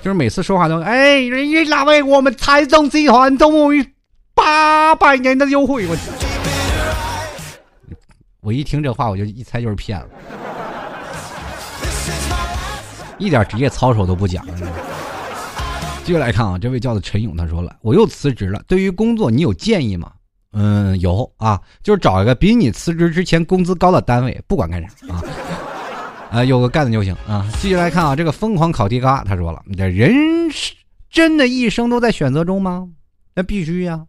[0.01, 3.87] 就是每次说话都哎，人家哪位我们财政集团终于
[4.33, 5.95] 八百年的优惠，我
[8.41, 10.07] 我一听这话我就一猜就是骗子，
[13.19, 14.43] 一点职业操守都不讲。
[16.11, 20.11] 继续来看啊，这位叫做陈勇，他说了，我又辞职了，对于工作你有建议吗？
[20.51, 25.23] 嗯，有啊，就是找一个比你辞职之前工资高的单位，不管干啥啊。
[26.29, 27.49] 啊， 有个干的就行啊！
[27.61, 30.73] 继续来看啊，这个疯狂烤地嘎，他说了：“这人是
[31.09, 32.89] 真的一生都在选择中吗？
[33.33, 34.03] 那必须呀，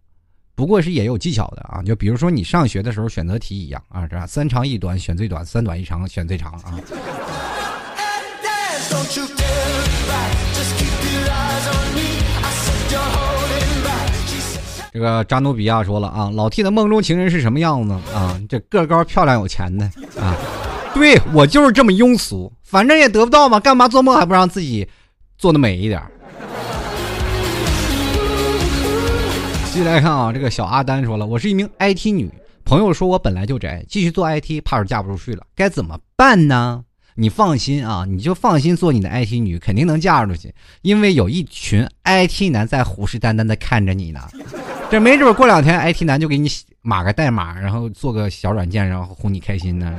[0.56, 1.84] 不过是也有技巧的啊。
[1.84, 6.74] 就比如说你上学的时候选择题一样啊，这样三长一短选最短，三短一长选最长啊。”
[14.92, 18.38] 这个扎努比亚说了啊，老 T 的梦中情人是什么样子啊？
[18.46, 19.86] 这个高漂亮有钱的
[20.20, 20.36] 啊。
[20.94, 24.86] 对我就是这么庸俗，反正也得不到嘛，干嘛做梦还不让自己
[25.38, 26.02] 做的美一点？
[29.72, 32.30] 继续来看啊，这个小阿丹说了，我是一名 IT 女，
[32.62, 36.84] 朋友说我本来就宅，继续做 IT 怕是嫁不出去了，该怎么办呢？
[37.14, 44.20] 你放心啊，你就放心做你的 IT 女，肯定能嫁出去，因为有一群 IT 男在虎视眈眈的看着你呢，
[44.90, 46.48] 这没准过两天 IT 男就给你
[46.80, 49.94] 码个代码，然后做个小软件，然后哄你开心呢。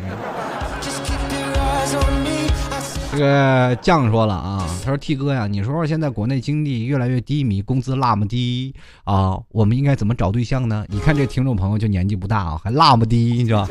[3.11, 10.83] 这个酱说了啊，他说：“T 哥呀，你说说现在国内经济越来越低迷，工资那么低啊，我们应该怎么找对象呢？
[10.89, 13.67] 你看这听众朋友就年纪不大啊，还那么低，你知道，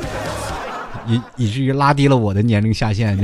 [1.07, 3.19] 以以至于拉低了我的年龄下限。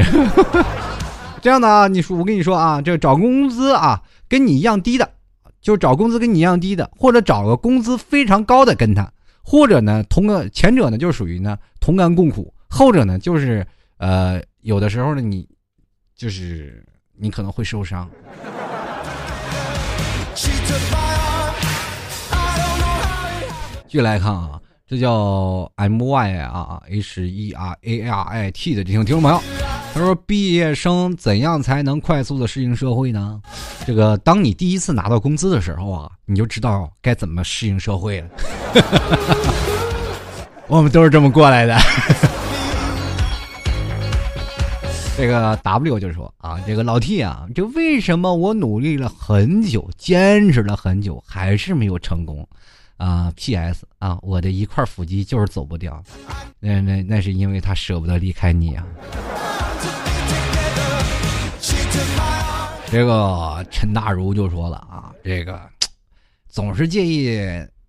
[1.40, 5.10] 这样的啊，你说我跟你说啊，这找工资啊跟你一样低的，
[5.60, 9.12] 就找工资跟你一样低的，或者找个工资非常高的跟他，
[9.42, 13.66] 或者呢同个前者呢就属于呢同甘共苦，后者呢就是
[13.98, 15.46] 呃有的时候呢你。”
[16.18, 16.84] 就是
[17.16, 18.10] 你可能会受伤。
[20.34, 20.50] 继
[23.86, 29.38] 续来看啊，这叫 M Y 啊 H E R A R I T 的这听听众朋友，
[29.92, 33.38] 他说：“毕业生怎样才能快速的适应社会呢？
[33.86, 38.28] 这个，当你第一次拿到工资的时候啊，你就知道该怎么适应社会了。
[40.68, 41.76] 我们都是这么过来的。
[45.18, 52.48] ”这个 W 就说啊，这个老 T 啊，就为什么我努力了很久，坚持了很久，还是没有成功？
[52.98, 56.04] 啊，PS 啊，我的一块腹肌就是走不掉，
[56.60, 58.86] 那那那是因为他舍不得离开你啊。
[62.90, 65.58] 这个陈大如就说了啊，这个
[66.46, 67.40] 总是介意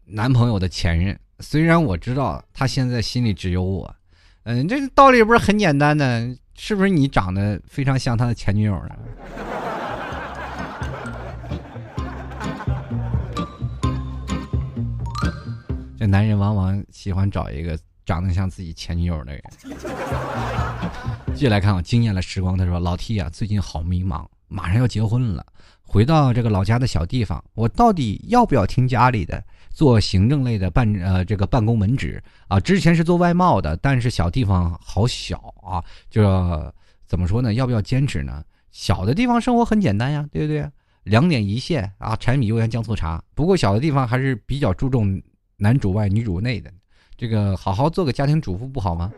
[0.06, 3.94] 男朋友的前任，虽然我知道他现在心里只有我，
[4.44, 6.34] 嗯，这个道理不是很简单的。
[6.62, 8.98] 是不是你长得非常像他的前女友呢？
[16.00, 19.44] 这男人往往喜欢找一个长得像自己前女友的人。
[21.36, 22.58] 继续来看啊，惊艳了时光。
[22.58, 25.46] 他说：“老 T 啊，最近好迷茫，马上要结婚了，
[25.84, 29.44] 回到这个老家的小地方，我到底要不要听家里的？”
[29.76, 36.24] 做行政类的办呃这个办公门职啊，之前是做外贸的，但是小地方好小啊，就
[37.08, 37.54] 怎么说呢？
[37.56, 38.42] 要不要坚持呢？
[38.72, 40.66] 小的地方生活很简单呀，对不对？
[41.04, 43.22] 两点一线啊，柴米油盐酱醋茶。
[43.36, 45.22] 不过小的地方还是比较注重
[45.60, 46.72] 男主外女主内的，
[47.18, 49.12] 这个好好做个家庭主妇不好吗？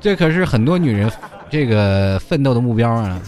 [0.00, 1.10] 这可是很多女人
[1.50, 3.20] 这个奋斗的目标啊。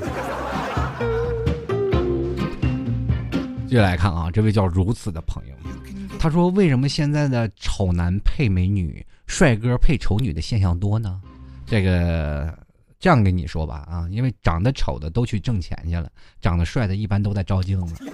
[3.68, 5.54] 接下来看啊，这位叫如此的朋友，
[6.18, 11.20] 他说：“为什么现在的丑男配美女，帅哥配丑女的现象多呢？”
[11.66, 12.56] 这个
[12.98, 16.08] 这样跟你说吧啊，因为长得丑的都去挣钱去了，
[16.40, 18.10] 长得帅的一般都在照镜子。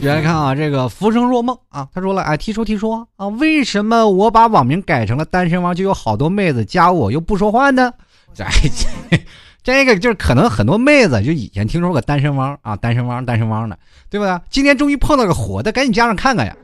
[0.00, 7.92] 接来看啊，这个浮生若梦啊，他说了：“哎，提出提说啊，为什么我把网名改成了单身汪，就有好多妹子加我又不说话呢？”
[8.38, 8.52] 哎。
[9.64, 13.78] 这个就是可能很多妹子就以前听说过单身汪啊，单身汪，单身汪的，
[14.10, 14.36] 对不对？
[14.50, 16.56] 今天终于碰到个活的，赶紧加上看看呀！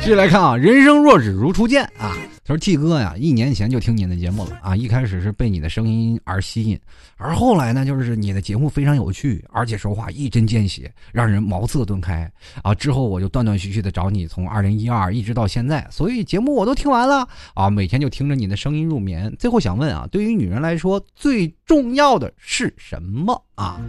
[0.00, 2.10] 继续来看啊，人生若只如初见啊，
[2.46, 6.78] 他说季哥呀，一年前就听你的节目了啊，一开始是被你的声音而吸引，
[7.16, 12.30] 而后来呢，就是你的节目非常有趣，而且说话一针见血，让人茅塞顿开
[12.62, 12.74] 啊。
[12.74, 19.34] 之后我就断断续续的找你，从二零一二一直到现在，所以节目我都听完了啊，每天就听着你的声音入眠。
[19.38, 23.80] 最后想问啊，对于女人来说，最重要的是什么啊？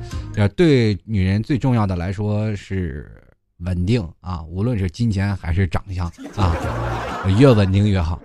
[0.55, 3.21] 对女人最重要的来说是
[3.57, 6.55] 稳定啊，无论是金钱还是长相啊，
[7.29, 8.21] 越稳定越好。”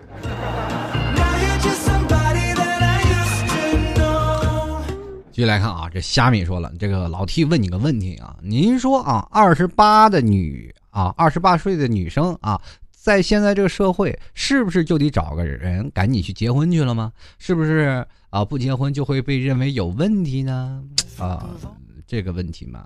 [5.33, 17.11] 继续来看啊，这虾米说了，这个老 T 问你个问题啊，您说啊，二十八的女啊，二十八岁的女生啊，在现在这个社会，是不是就得找个人赶紧去结婚去了吗？
[17.39, 18.45] 是不是啊？
[18.45, 20.83] 不结婚就会被认为有问题呢？
[21.17, 21.49] 啊，
[22.07, 22.85] 这个问题嘛，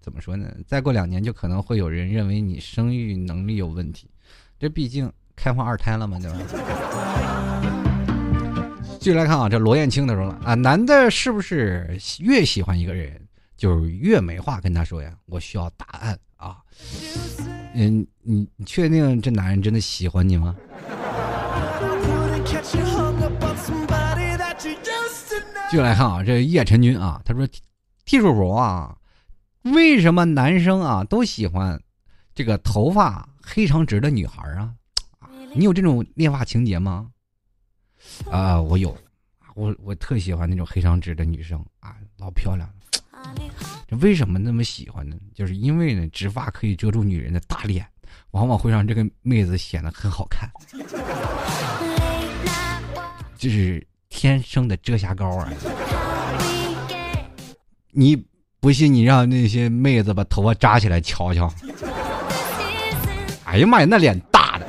[0.00, 0.52] 怎么说呢？
[0.66, 4.08] 再过两年就可能会有人认为你生育能力有问题，
[4.62, 6.38] 这毕竟开放二胎了嘛，对吧？
[9.00, 13.20] 继续来看啊，这罗艳青他说了啊，男的是不是越喜欢一个人，
[13.56, 15.12] 就越没话跟他说呀？
[15.26, 16.58] 我需要答案啊！
[17.74, 20.54] 嗯，你你确定这男人真的喜欢你吗？
[25.68, 27.44] 继续来看啊，这叶晨军啊，他说
[28.04, 28.96] ：“T 叔叔啊，
[29.62, 31.82] 为什么男生啊都喜欢
[32.32, 34.72] 这个头发黑长直的女孩啊？
[35.54, 37.10] 你有这种恋发情节吗？”
[38.30, 38.96] 啊，我有，
[39.54, 42.74] 我我特喜欢那种黑长直的女生啊，老漂亮了。
[43.86, 45.16] 这为什么那么喜欢呢？
[45.34, 47.86] 就是因为呢，直发可以遮住女人的大脸，
[48.32, 50.50] 往往会让这个妹子显得很好看。
[53.36, 55.52] 就是天生的遮瑕膏啊！
[57.90, 58.16] 你
[58.58, 61.52] 不信，你让那些妹子把头发扎起来瞧瞧。
[63.52, 64.66] 哎呀妈呀，那脸大的！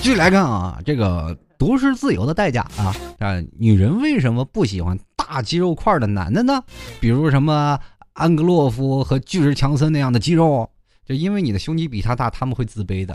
[0.00, 3.38] 继续来看啊，这个独是自由的代价啊啊！
[3.58, 6.62] 女人为什么不喜欢大肌肉块的男的呢？
[7.00, 7.78] 比如什么
[8.14, 10.70] 安格洛夫和巨石强森那样的肌肉，
[11.04, 13.14] 就因为你的胸肌比他大，他们会自卑的。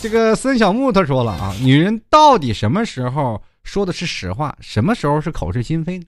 [0.00, 6.06] 这个孙小木他说了啊，女人到底什么时候说的是实话，什么时候是口是心非呢？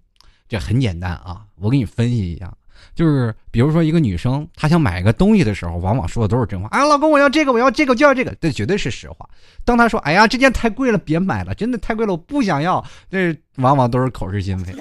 [0.54, 2.48] 这很简单啊，我给你分析一下。
[2.94, 6.68] 就是比如说一个女生，她想买一个东西的时候，往往说的都是真话。
[6.68, 9.28] 啊，老公，我要这个，我要这个，就要这个，这绝对是实话。
[9.64, 14.72] 当她说，哎呀，这件太贵了，别买了，真的太贵了，我不想要，这往往都是口是心非。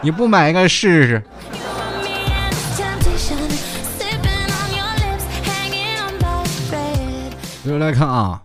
[0.00, 1.22] 你不买一个试试？
[7.64, 8.42] 接着来看啊，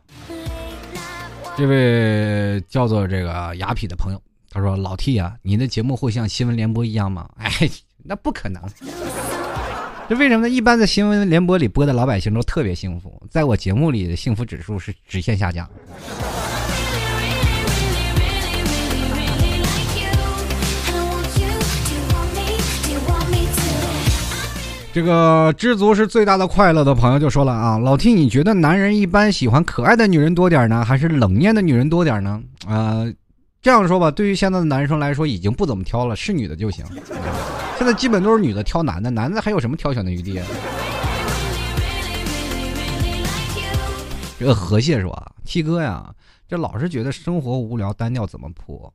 [1.56, 7.70] 这位叫做这个雅痞的朋友，他说：“老 T 啊，你的节目会像新闻联播一样吗？”哎。
[8.02, 8.64] 那不可能，
[10.08, 10.50] 这为什么呢？
[10.50, 15.70] 一般在新闻联播里播的老百姓都特别幸福，在我节目里的幸福指数是直线下降。
[24.92, 32.42] 这个知足是最大的快乐的朋友就说了啊，老 T，你觉得男人一般喜欢可爱的女人多点呢，还是冷艳的女人多点呢？
[32.66, 33.06] 啊，
[33.62, 36.86] 这样说吧，对于现在的男生来说，已经不怎么挑了，是女的就行。
[37.78, 40.42] 现在基本都是女的挑男的，男的还有什么挑选的余地？
[44.40, 46.16] 这个河蟹说：“T 哥呀，
[46.48, 48.94] 这老是觉得生活无聊单调，怎么破？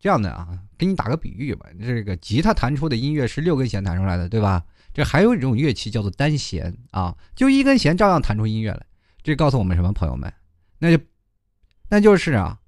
[0.00, 1.66] 这样的啊，给你打个比喻吧。
[1.78, 4.64] 这个吉他弹出的音乐是六根弦弹出来的，对吧？
[4.92, 8.84] 这还有一种乐器叫做单弦啊，就一根弦照样弹出音乐来。
[9.22, 10.32] 这告诉我们什么，朋友们？
[10.80, 11.00] 那就
[11.88, 12.58] 那就是啊，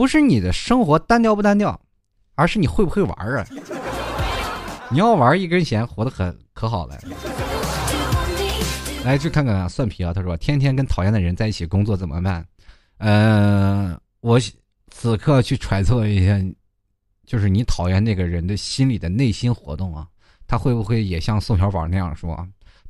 [0.00, 1.78] 不是你的生活单调不单调，
[2.34, 3.46] 而是你会不会玩啊。”
[4.90, 6.96] 你要玩一根弦，活得很可好了。
[9.04, 12.42] 来去看看啊，蒜皮啊，他说天天跟讨厌的人在一起工作怎么办？
[12.96, 14.40] 呃，我
[14.90, 16.34] 此刻去揣测一下，
[17.26, 20.06] 就是你讨厌那个人的心里的内心活动啊，
[20.46, 22.34] 他会不会也像宋小宝那样说，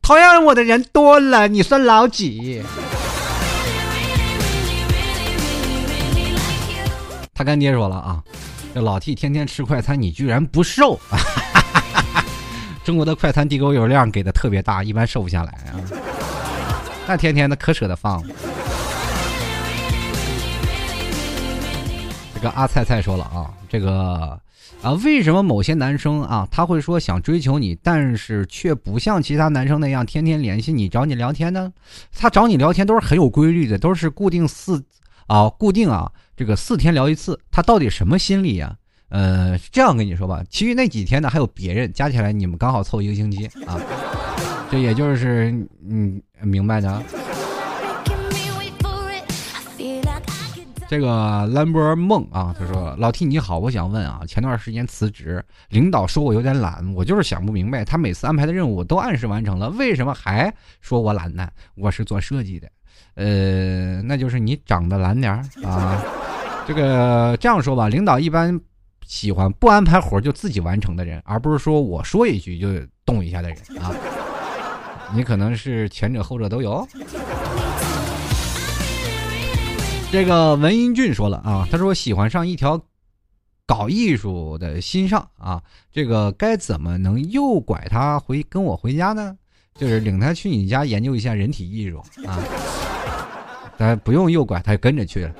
[0.01, 2.63] 讨厌我的人多了，你算老几？
[7.41, 8.23] 他干爹说了啊，
[8.75, 11.01] 这老 T 天天吃快餐，你居然不瘦。
[12.85, 15.81] 中国的快餐地沟油量给的特别大，一般瘦不下来啊。
[17.09, 18.23] 那天天的可舍得放。
[22.35, 24.39] 这个阿菜菜说了啊，这个
[24.83, 31.73] 啊，为什么某些男生啊，他会说想追求你，但是却不像其他男生那样天天联系你找你聊天呢？
[32.15, 34.85] 他找你聊天都是很有规律的，都是固定四
[35.27, 38.75] 啊，固定啊，这个四天聊一次，他到底什么心理呀？
[39.11, 43.79] 呃，这样跟你说吧，其余那几天呢还有别人，加起来你们刚好凑一个星期啊。
[44.71, 45.53] 这也就是
[45.87, 47.03] 嗯明白的。
[50.89, 61.51] 这个兰博梦啊，他说：“老 T 你好，我想问啊，前段时间辞职，领导说我有点懒，我就是想不明白，他每次安排的任务都按时完成了，为什么还说我懒呢？
[61.75, 62.71] 我是做设计的，
[63.17, 66.03] 呃，那就是你长得懒点儿啊。
[66.67, 68.61] 这个这样说吧，领导一般
[69.07, 72.69] 喜欢不安排活就自己完成的人，而不是说我说一句就
[73.05, 73.93] 动一下的人啊。
[75.13, 76.87] 你可能是前者后者都有。
[80.13, 82.81] ”这个文英俊说了啊，他说喜欢上一条
[83.67, 89.37] 搞艺术的心上啊，这个该怎么能诱拐他回跟我回家呢？
[89.75, 92.39] 就是领他去你家研究一下人体艺术啊，
[93.79, 95.33] 咱不用诱拐，他就跟着去了。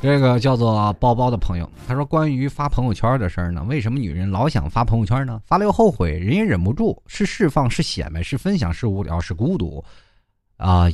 [0.00, 5.42] 这个叫做包包的朋友，他说关于发朋友圈的事儿呢，为什么女人老想发朋友圈呢？
[5.44, 9.84] 发了又后悔，人也忍不住，是释放，是显摆，是分享，是无聊，是孤独，
[10.56, 10.86] 啊，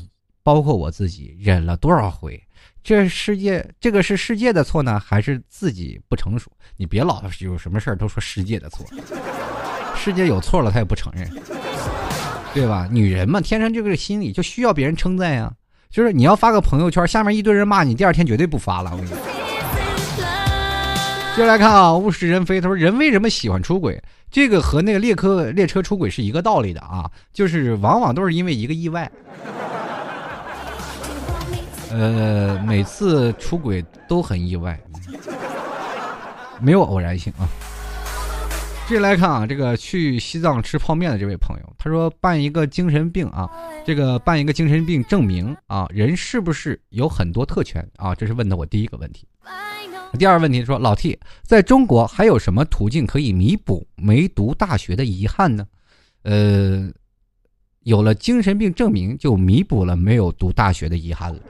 [0.43, 2.43] 包括我自己忍了多少回？
[2.83, 6.51] 这世界，这个是世界的错呢，还是自己不成熟？
[6.79, 8.87] 你别老有什么事儿都说世界的错，
[9.95, 11.31] 世界有错了他也不承认，
[12.55, 12.89] 对吧？
[12.91, 15.53] 女人嘛，天生这个心理就需要别人称赞呀。
[15.95, 18.91] 就是你要发个朋友圈，下面一堆人骂你，第二天绝对不发了。
[18.91, 19.17] 我跟你说。
[21.37, 22.61] 接下来看啊，物是人非。
[22.61, 24.03] 他说，人为什么喜欢出轨？
[24.29, 29.09] 这个和那个列车列车出轨是一个道理的啊，就是往往都是因为一个意外。
[31.93, 34.77] 呃，每次出轨都很意外，
[36.61, 37.47] 没有偶然性啊。
[38.87, 43.51] 接下来看啊，这个去西藏吃泡面的这位朋友，他说办一个精神病啊，
[43.85, 48.15] 这个办一个精神病证明啊，人是不是有很多特权啊？
[48.15, 49.27] 这是问的我第一个问题。
[50.19, 55.67] 第二个问题说，老 T 在中国还有什么途径可以弥补没读大学的遗憾呢？
[56.23, 56.93] 呃，
[57.85, 61.41] 有了精神病证明，就弥补了没有读大学的遗憾了。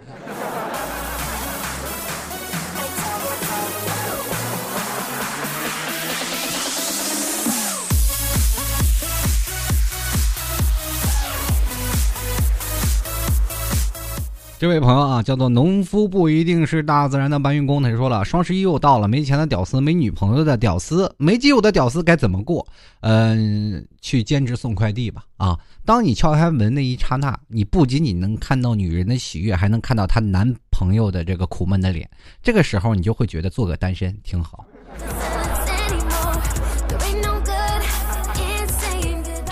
[14.64, 17.82] 这位朋友啊，叫做农夫不一定是大自然的搬运工。
[17.82, 22.66] 他就说了，双十一又到了，没钱的屌丝，没女朋友的屌丝，没基友的屌丝该怎么过？
[23.00, 25.22] 嗯，去兼职送快递吧。
[25.36, 32.08] 啊，当你敲开门那一刹那，你不仅仅能看到女人的喜悦，还能看到她男朋友的这个苦闷的脸。
[32.42, 34.64] 这个时候，你就会觉得做个单身挺好。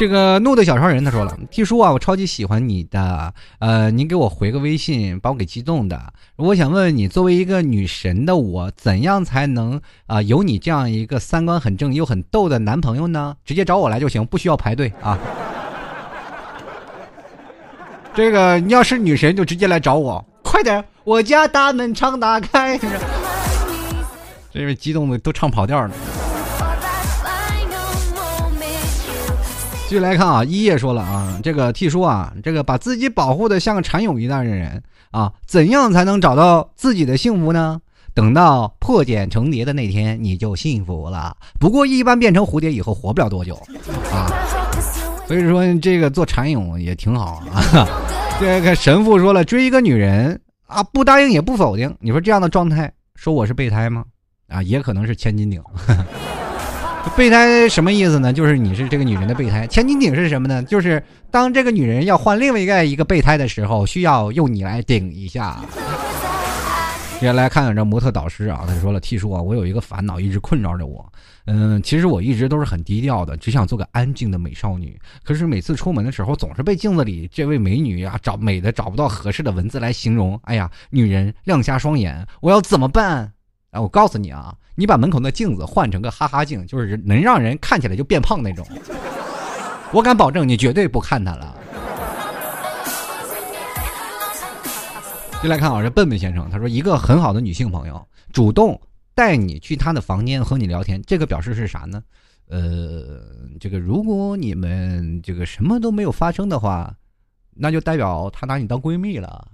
[0.03, 6.12] 这个怒的小超人他说了：“T 叔啊，我超级喜欢你的，呃，您给我回个微信，把我给激动的。
[6.34, 13.36] 我想问问你，作为一个女神的我，怎样才能啊有你这样一个三观很正又很逗的男朋友呢？
[13.44, 15.16] 直接找我来就行，不需要排队啊。
[18.12, 22.76] 这个你要是女神就直接来找我，快点，我家大门常打开。
[24.53, 25.92] 这位激动的都唱跑调了。”
[29.93, 37.78] 继续来看啊，一叶说了啊，这个 T 叔啊，这个把自己保护的像个蚕蛹一样的人啊，怎样才能找到自己的幸福呢？
[38.14, 41.36] 等到破茧成蝶的那天，你就幸福了。
[41.61, 43.55] 不过一般变成蝴蝶以后活不了多久
[44.11, 44.32] 啊，
[45.28, 47.86] 所以说这个做蚕蛹也挺好啊。
[48.40, 54.07] 这个神父说了，追一个女人啊，不答应也不否定，你说这样的状态，说我是备胎吗？
[54.49, 55.62] 啊，也可能是千斤顶。
[57.16, 58.32] 备胎什么意思呢？
[58.32, 59.66] 就是你是这个女人的备胎。
[59.66, 60.62] 千斤顶是什么呢？
[60.62, 65.61] 就是当这个女人要换另外一个一个备胎的时候，需要用你来顶一下。
[67.20, 71.12] 接下来看看这模特导师啊，他说了：“T 叔啊，我有一个烦恼一直困扰着我。
[71.46, 74.98] 嗯，其实我一直都是很低调的，只想做个安静的美少女。
[75.22, 80.40] 可是每次出门的时候，总是被镜子里这位美女啊找美的找不到合适的文字来形容。
[80.44, 83.32] 哎呀，女人亮瞎双眼，我要怎么办？
[83.73, 88.66] 哎，我告诉你啊。”你把门口的镜子换成个哈哈镜，就是能让人看起来就变胖那种。
[89.93, 91.55] 我敢保证，你绝对不看他了。
[95.43, 98.03] 就来看啊，这笨笨先生，他说一个很好的女性朋友
[98.33, 98.81] 主动
[99.14, 102.03] 带你去她的房间和你聊天，这个表示是啥呢？
[102.49, 103.20] 呃，
[103.61, 106.95] 这个如果你们这个什么都没有发生的话，
[107.55, 109.47] 那就代表她拿你当闺蜜了，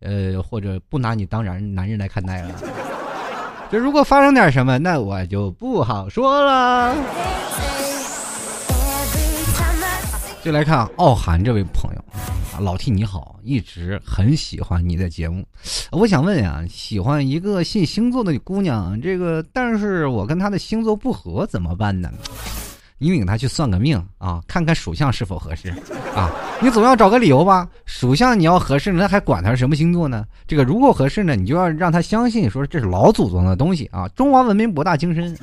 [0.00, 2.60] 呃，或者不拿你当然男人来看待了。
[3.70, 6.96] 这如果发生点什么，那我就不好说了。
[10.42, 12.04] 就来看傲寒这位朋友
[12.54, 15.44] 啊，老替你好，一直很喜欢你的节目。
[15.90, 22.10] 我想问啊，喜欢一个信星座的姑娘，这个但是我跟她的星座不合，怎么办呢？
[22.98, 25.70] 你领他去算个命啊，看看属相是否合适
[26.14, 26.30] 啊。
[26.60, 27.68] 你总要找个理由吧？
[27.86, 30.24] 属相你要合适，那还管他是什么星座呢？
[30.46, 35.36] 这个如果合适呢，你就要让他相信，说这是老祖宗的东西啊，中华文明博大精深。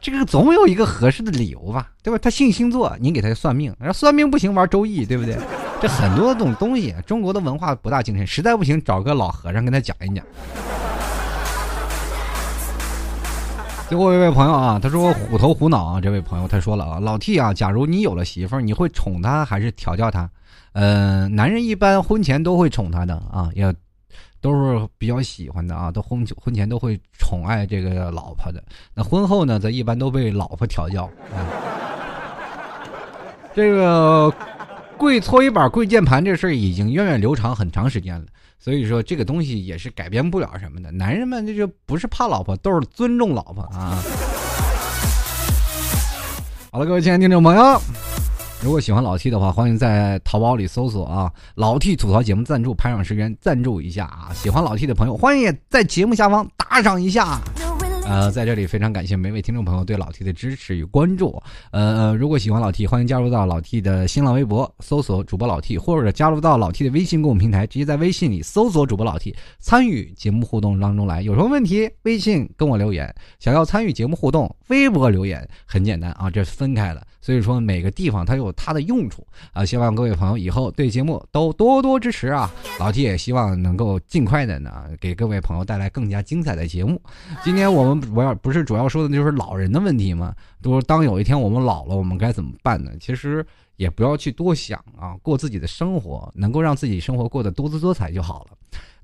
[0.00, 2.18] 这个总有一个合适的理由吧，对吧？
[2.22, 5.36] 他信星座，你给他算命，然后算命不行，玩周易，对不对？
[5.82, 10.24] 这很多种东西，中国的文化博大精深，实在不行找个老和尚跟他讲一讲。
[13.88, 20.28] 最后一位朋友啊，他说虎头虎脑啊，这位朋友他说了啊，老 T 啊，假如你有了媳妇儿，你会宠她还是调教她？
[20.72, 23.74] 呃，男人一般婚前都会宠她的啊，也。
[24.38, 28.62] 都是比较喜欢的啊，都婚婚前都会宠爱这个老婆的。
[28.94, 31.42] 那婚后呢，则一般都被老婆调教啊。
[33.52, 34.32] 这个
[34.98, 38.24] 跪搓衣板、跪键盘这事儿已经源远流长很长时间了，
[38.58, 40.90] 所以说这个东西也是改变不了什么的。
[40.90, 44.02] 男人们这就不是怕老婆，都是尊重老婆啊。
[46.72, 47.80] 好了，各位亲爱的听众朋友。
[48.62, 54.32] 如果喜欢老 T 的话，欢迎在淘宝里搜索啊，老 T 吐槽节目赞助，拍上十元赞助一下啊！
[54.34, 57.38] 喜欢老 T 的朋友，欢迎在节目下方打赏一下。
[58.08, 61.42] 呃，在这里非常感谢每位听众朋友对老 T 的支持与关注。
[61.72, 71.20] 呃，如果喜欢老 T，欢迎加入到老 T 的新浪微博，搜索主播老 T，或者加入到老 T 的微信公众平台，直接在微信里搜索主播老 T，参与节目互动当中来。
[71.20, 73.08] 有什么问题，微信跟我留言；
[73.40, 77.04] 想要参与节目互动，微博留言，很简单啊，这是分开了。
[77.26, 82.48] 所以说每个地方它有它的用处啊，希望各位朋友以后对节目都多多支持啊！
[82.78, 87.02] 老 T 也希望能够尽快的呢，给各位朋友带来更加精彩的节目。
[87.42, 90.36] 今天我们主要不是主要说的就是老人的问题吗？
[90.62, 92.92] 都当有一天我们老了，我们该怎么办呢？
[93.00, 98.56] 其实也不要去多想啊，过自己的生活，能够让自己生活过得多姿多彩就好了。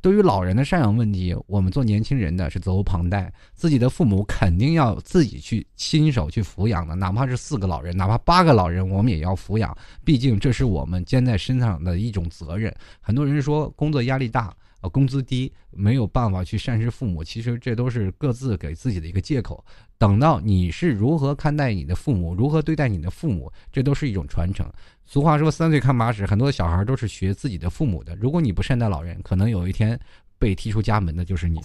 [0.03, 3.32] 对于老人的赡养问题，我们做年轻人的是责无旁贷。
[3.55, 9.74] 自己的父母肯定要自己去亲手去抚养的，哪怕是四个老人，哪怕八个老人，我们也要抚养。
[10.05, 12.74] 毕竟这是我们肩在身上的一种责任。
[13.00, 14.53] 很多人说工作压力大。
[14.83, 19.64] 呃，工资低，没有办法去赡养父母，其实这都是各自给自己的一个借口。
[19.97, 24.70] 等到你是如何看待你的父母，如何对待你的父母，这都是一种传承。
[25.07, 28.16] 俗话说“三岁看八十”，很多小孩都是学自己的父母的。
[28.16, 29.99] 如果你不善待老人，可能有一天
[30.39, 31.61] 被踢出家门的就是你。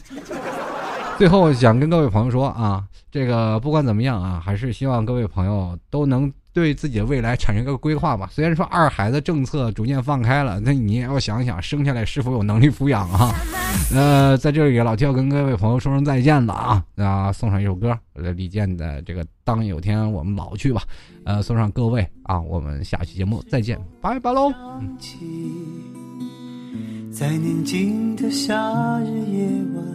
[1.17, 6.31] 最后想跟各位朋友说啊，这个不管怎么样啊，还是希望各位朋友都能。
[6.57, 8.27] 对自己的未来产生一个规划吧。
[8.33, 13.31] 虽然说二孩子政策逐渐放开了，那你也要想想生下来是否有能力抚养啊。
[13.93, 16.83] 呃，在这里老提要跟各位朋友说声再见了啊！
[16.95, 20.81] 啊，送上一首歌，李健的这个《当有天我们老去吧》。
[21.25, 24.51] 呃，送上各位啊，我们下期节目再见，拜拜喽。
[27.11, 29.85] 在宁静的夏日夜晚，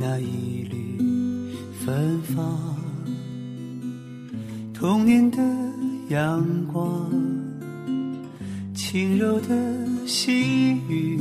[0.00, 1.54] 那一缕
[1.86, 2.76] 芬芳，
[4.74, 5.71] 童年的。
[6.08, 7.10] 阳光，
[8.74, 9.48] 轻柔的
[10.06, 11.18] 细雨，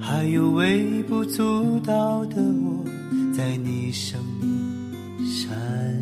[0.00, 2.84] 还有微不足道的我，
[3.36, 5.50] 在你生命闪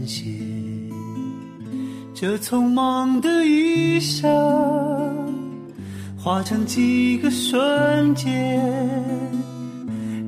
[0.06, 0.34] 现。
[2.14, 4.30] 这匆忙的一生，
[6.18, 8.60] 化成几个瞬间，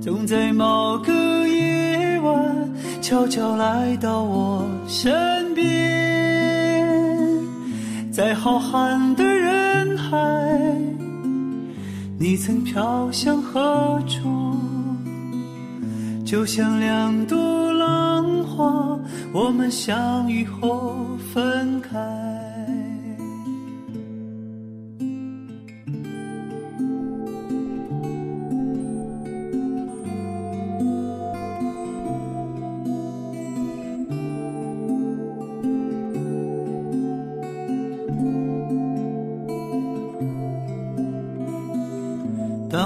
[0.00, 1.12] 总在某个
[1.46, 2.70] 夜晚，
[3.02, 6.15] 悄悄来到我身边。
[8.16, 10.16] 在浩瀚的人海，
[12.18, 14.56] 你曾飘向何处？
[16.24, 18.98] 就像两朵浪花，
[19.34, 20.96] 我们相遇后
[21.30, 22.25] 分开。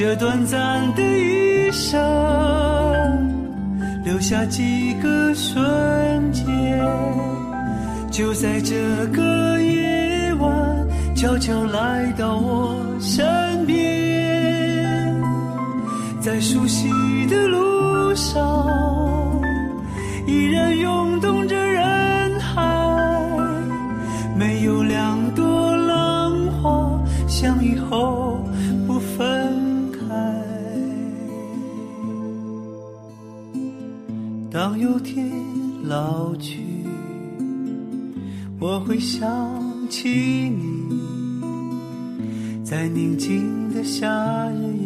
[0.00, 2.00] 这短暂的一生。
[4.02, 6.46] 留下几个瞬间，
[8.10, 8.74] 就在这
[9.08, 15.22] 个夜晚，悄悄来到我身边，
[16.18, 16.88] 在熟悉
[17.26, 18.42] 的路上，
[20.26, 21.54] 依然涌动着
[34.62, 35.26] 当有天
[35.84, 36.60] 老去，
[38.58, 39.26] 我会想
[39.88, 40.86] 起你，
[42.62, 44.76] 在宁静的夏日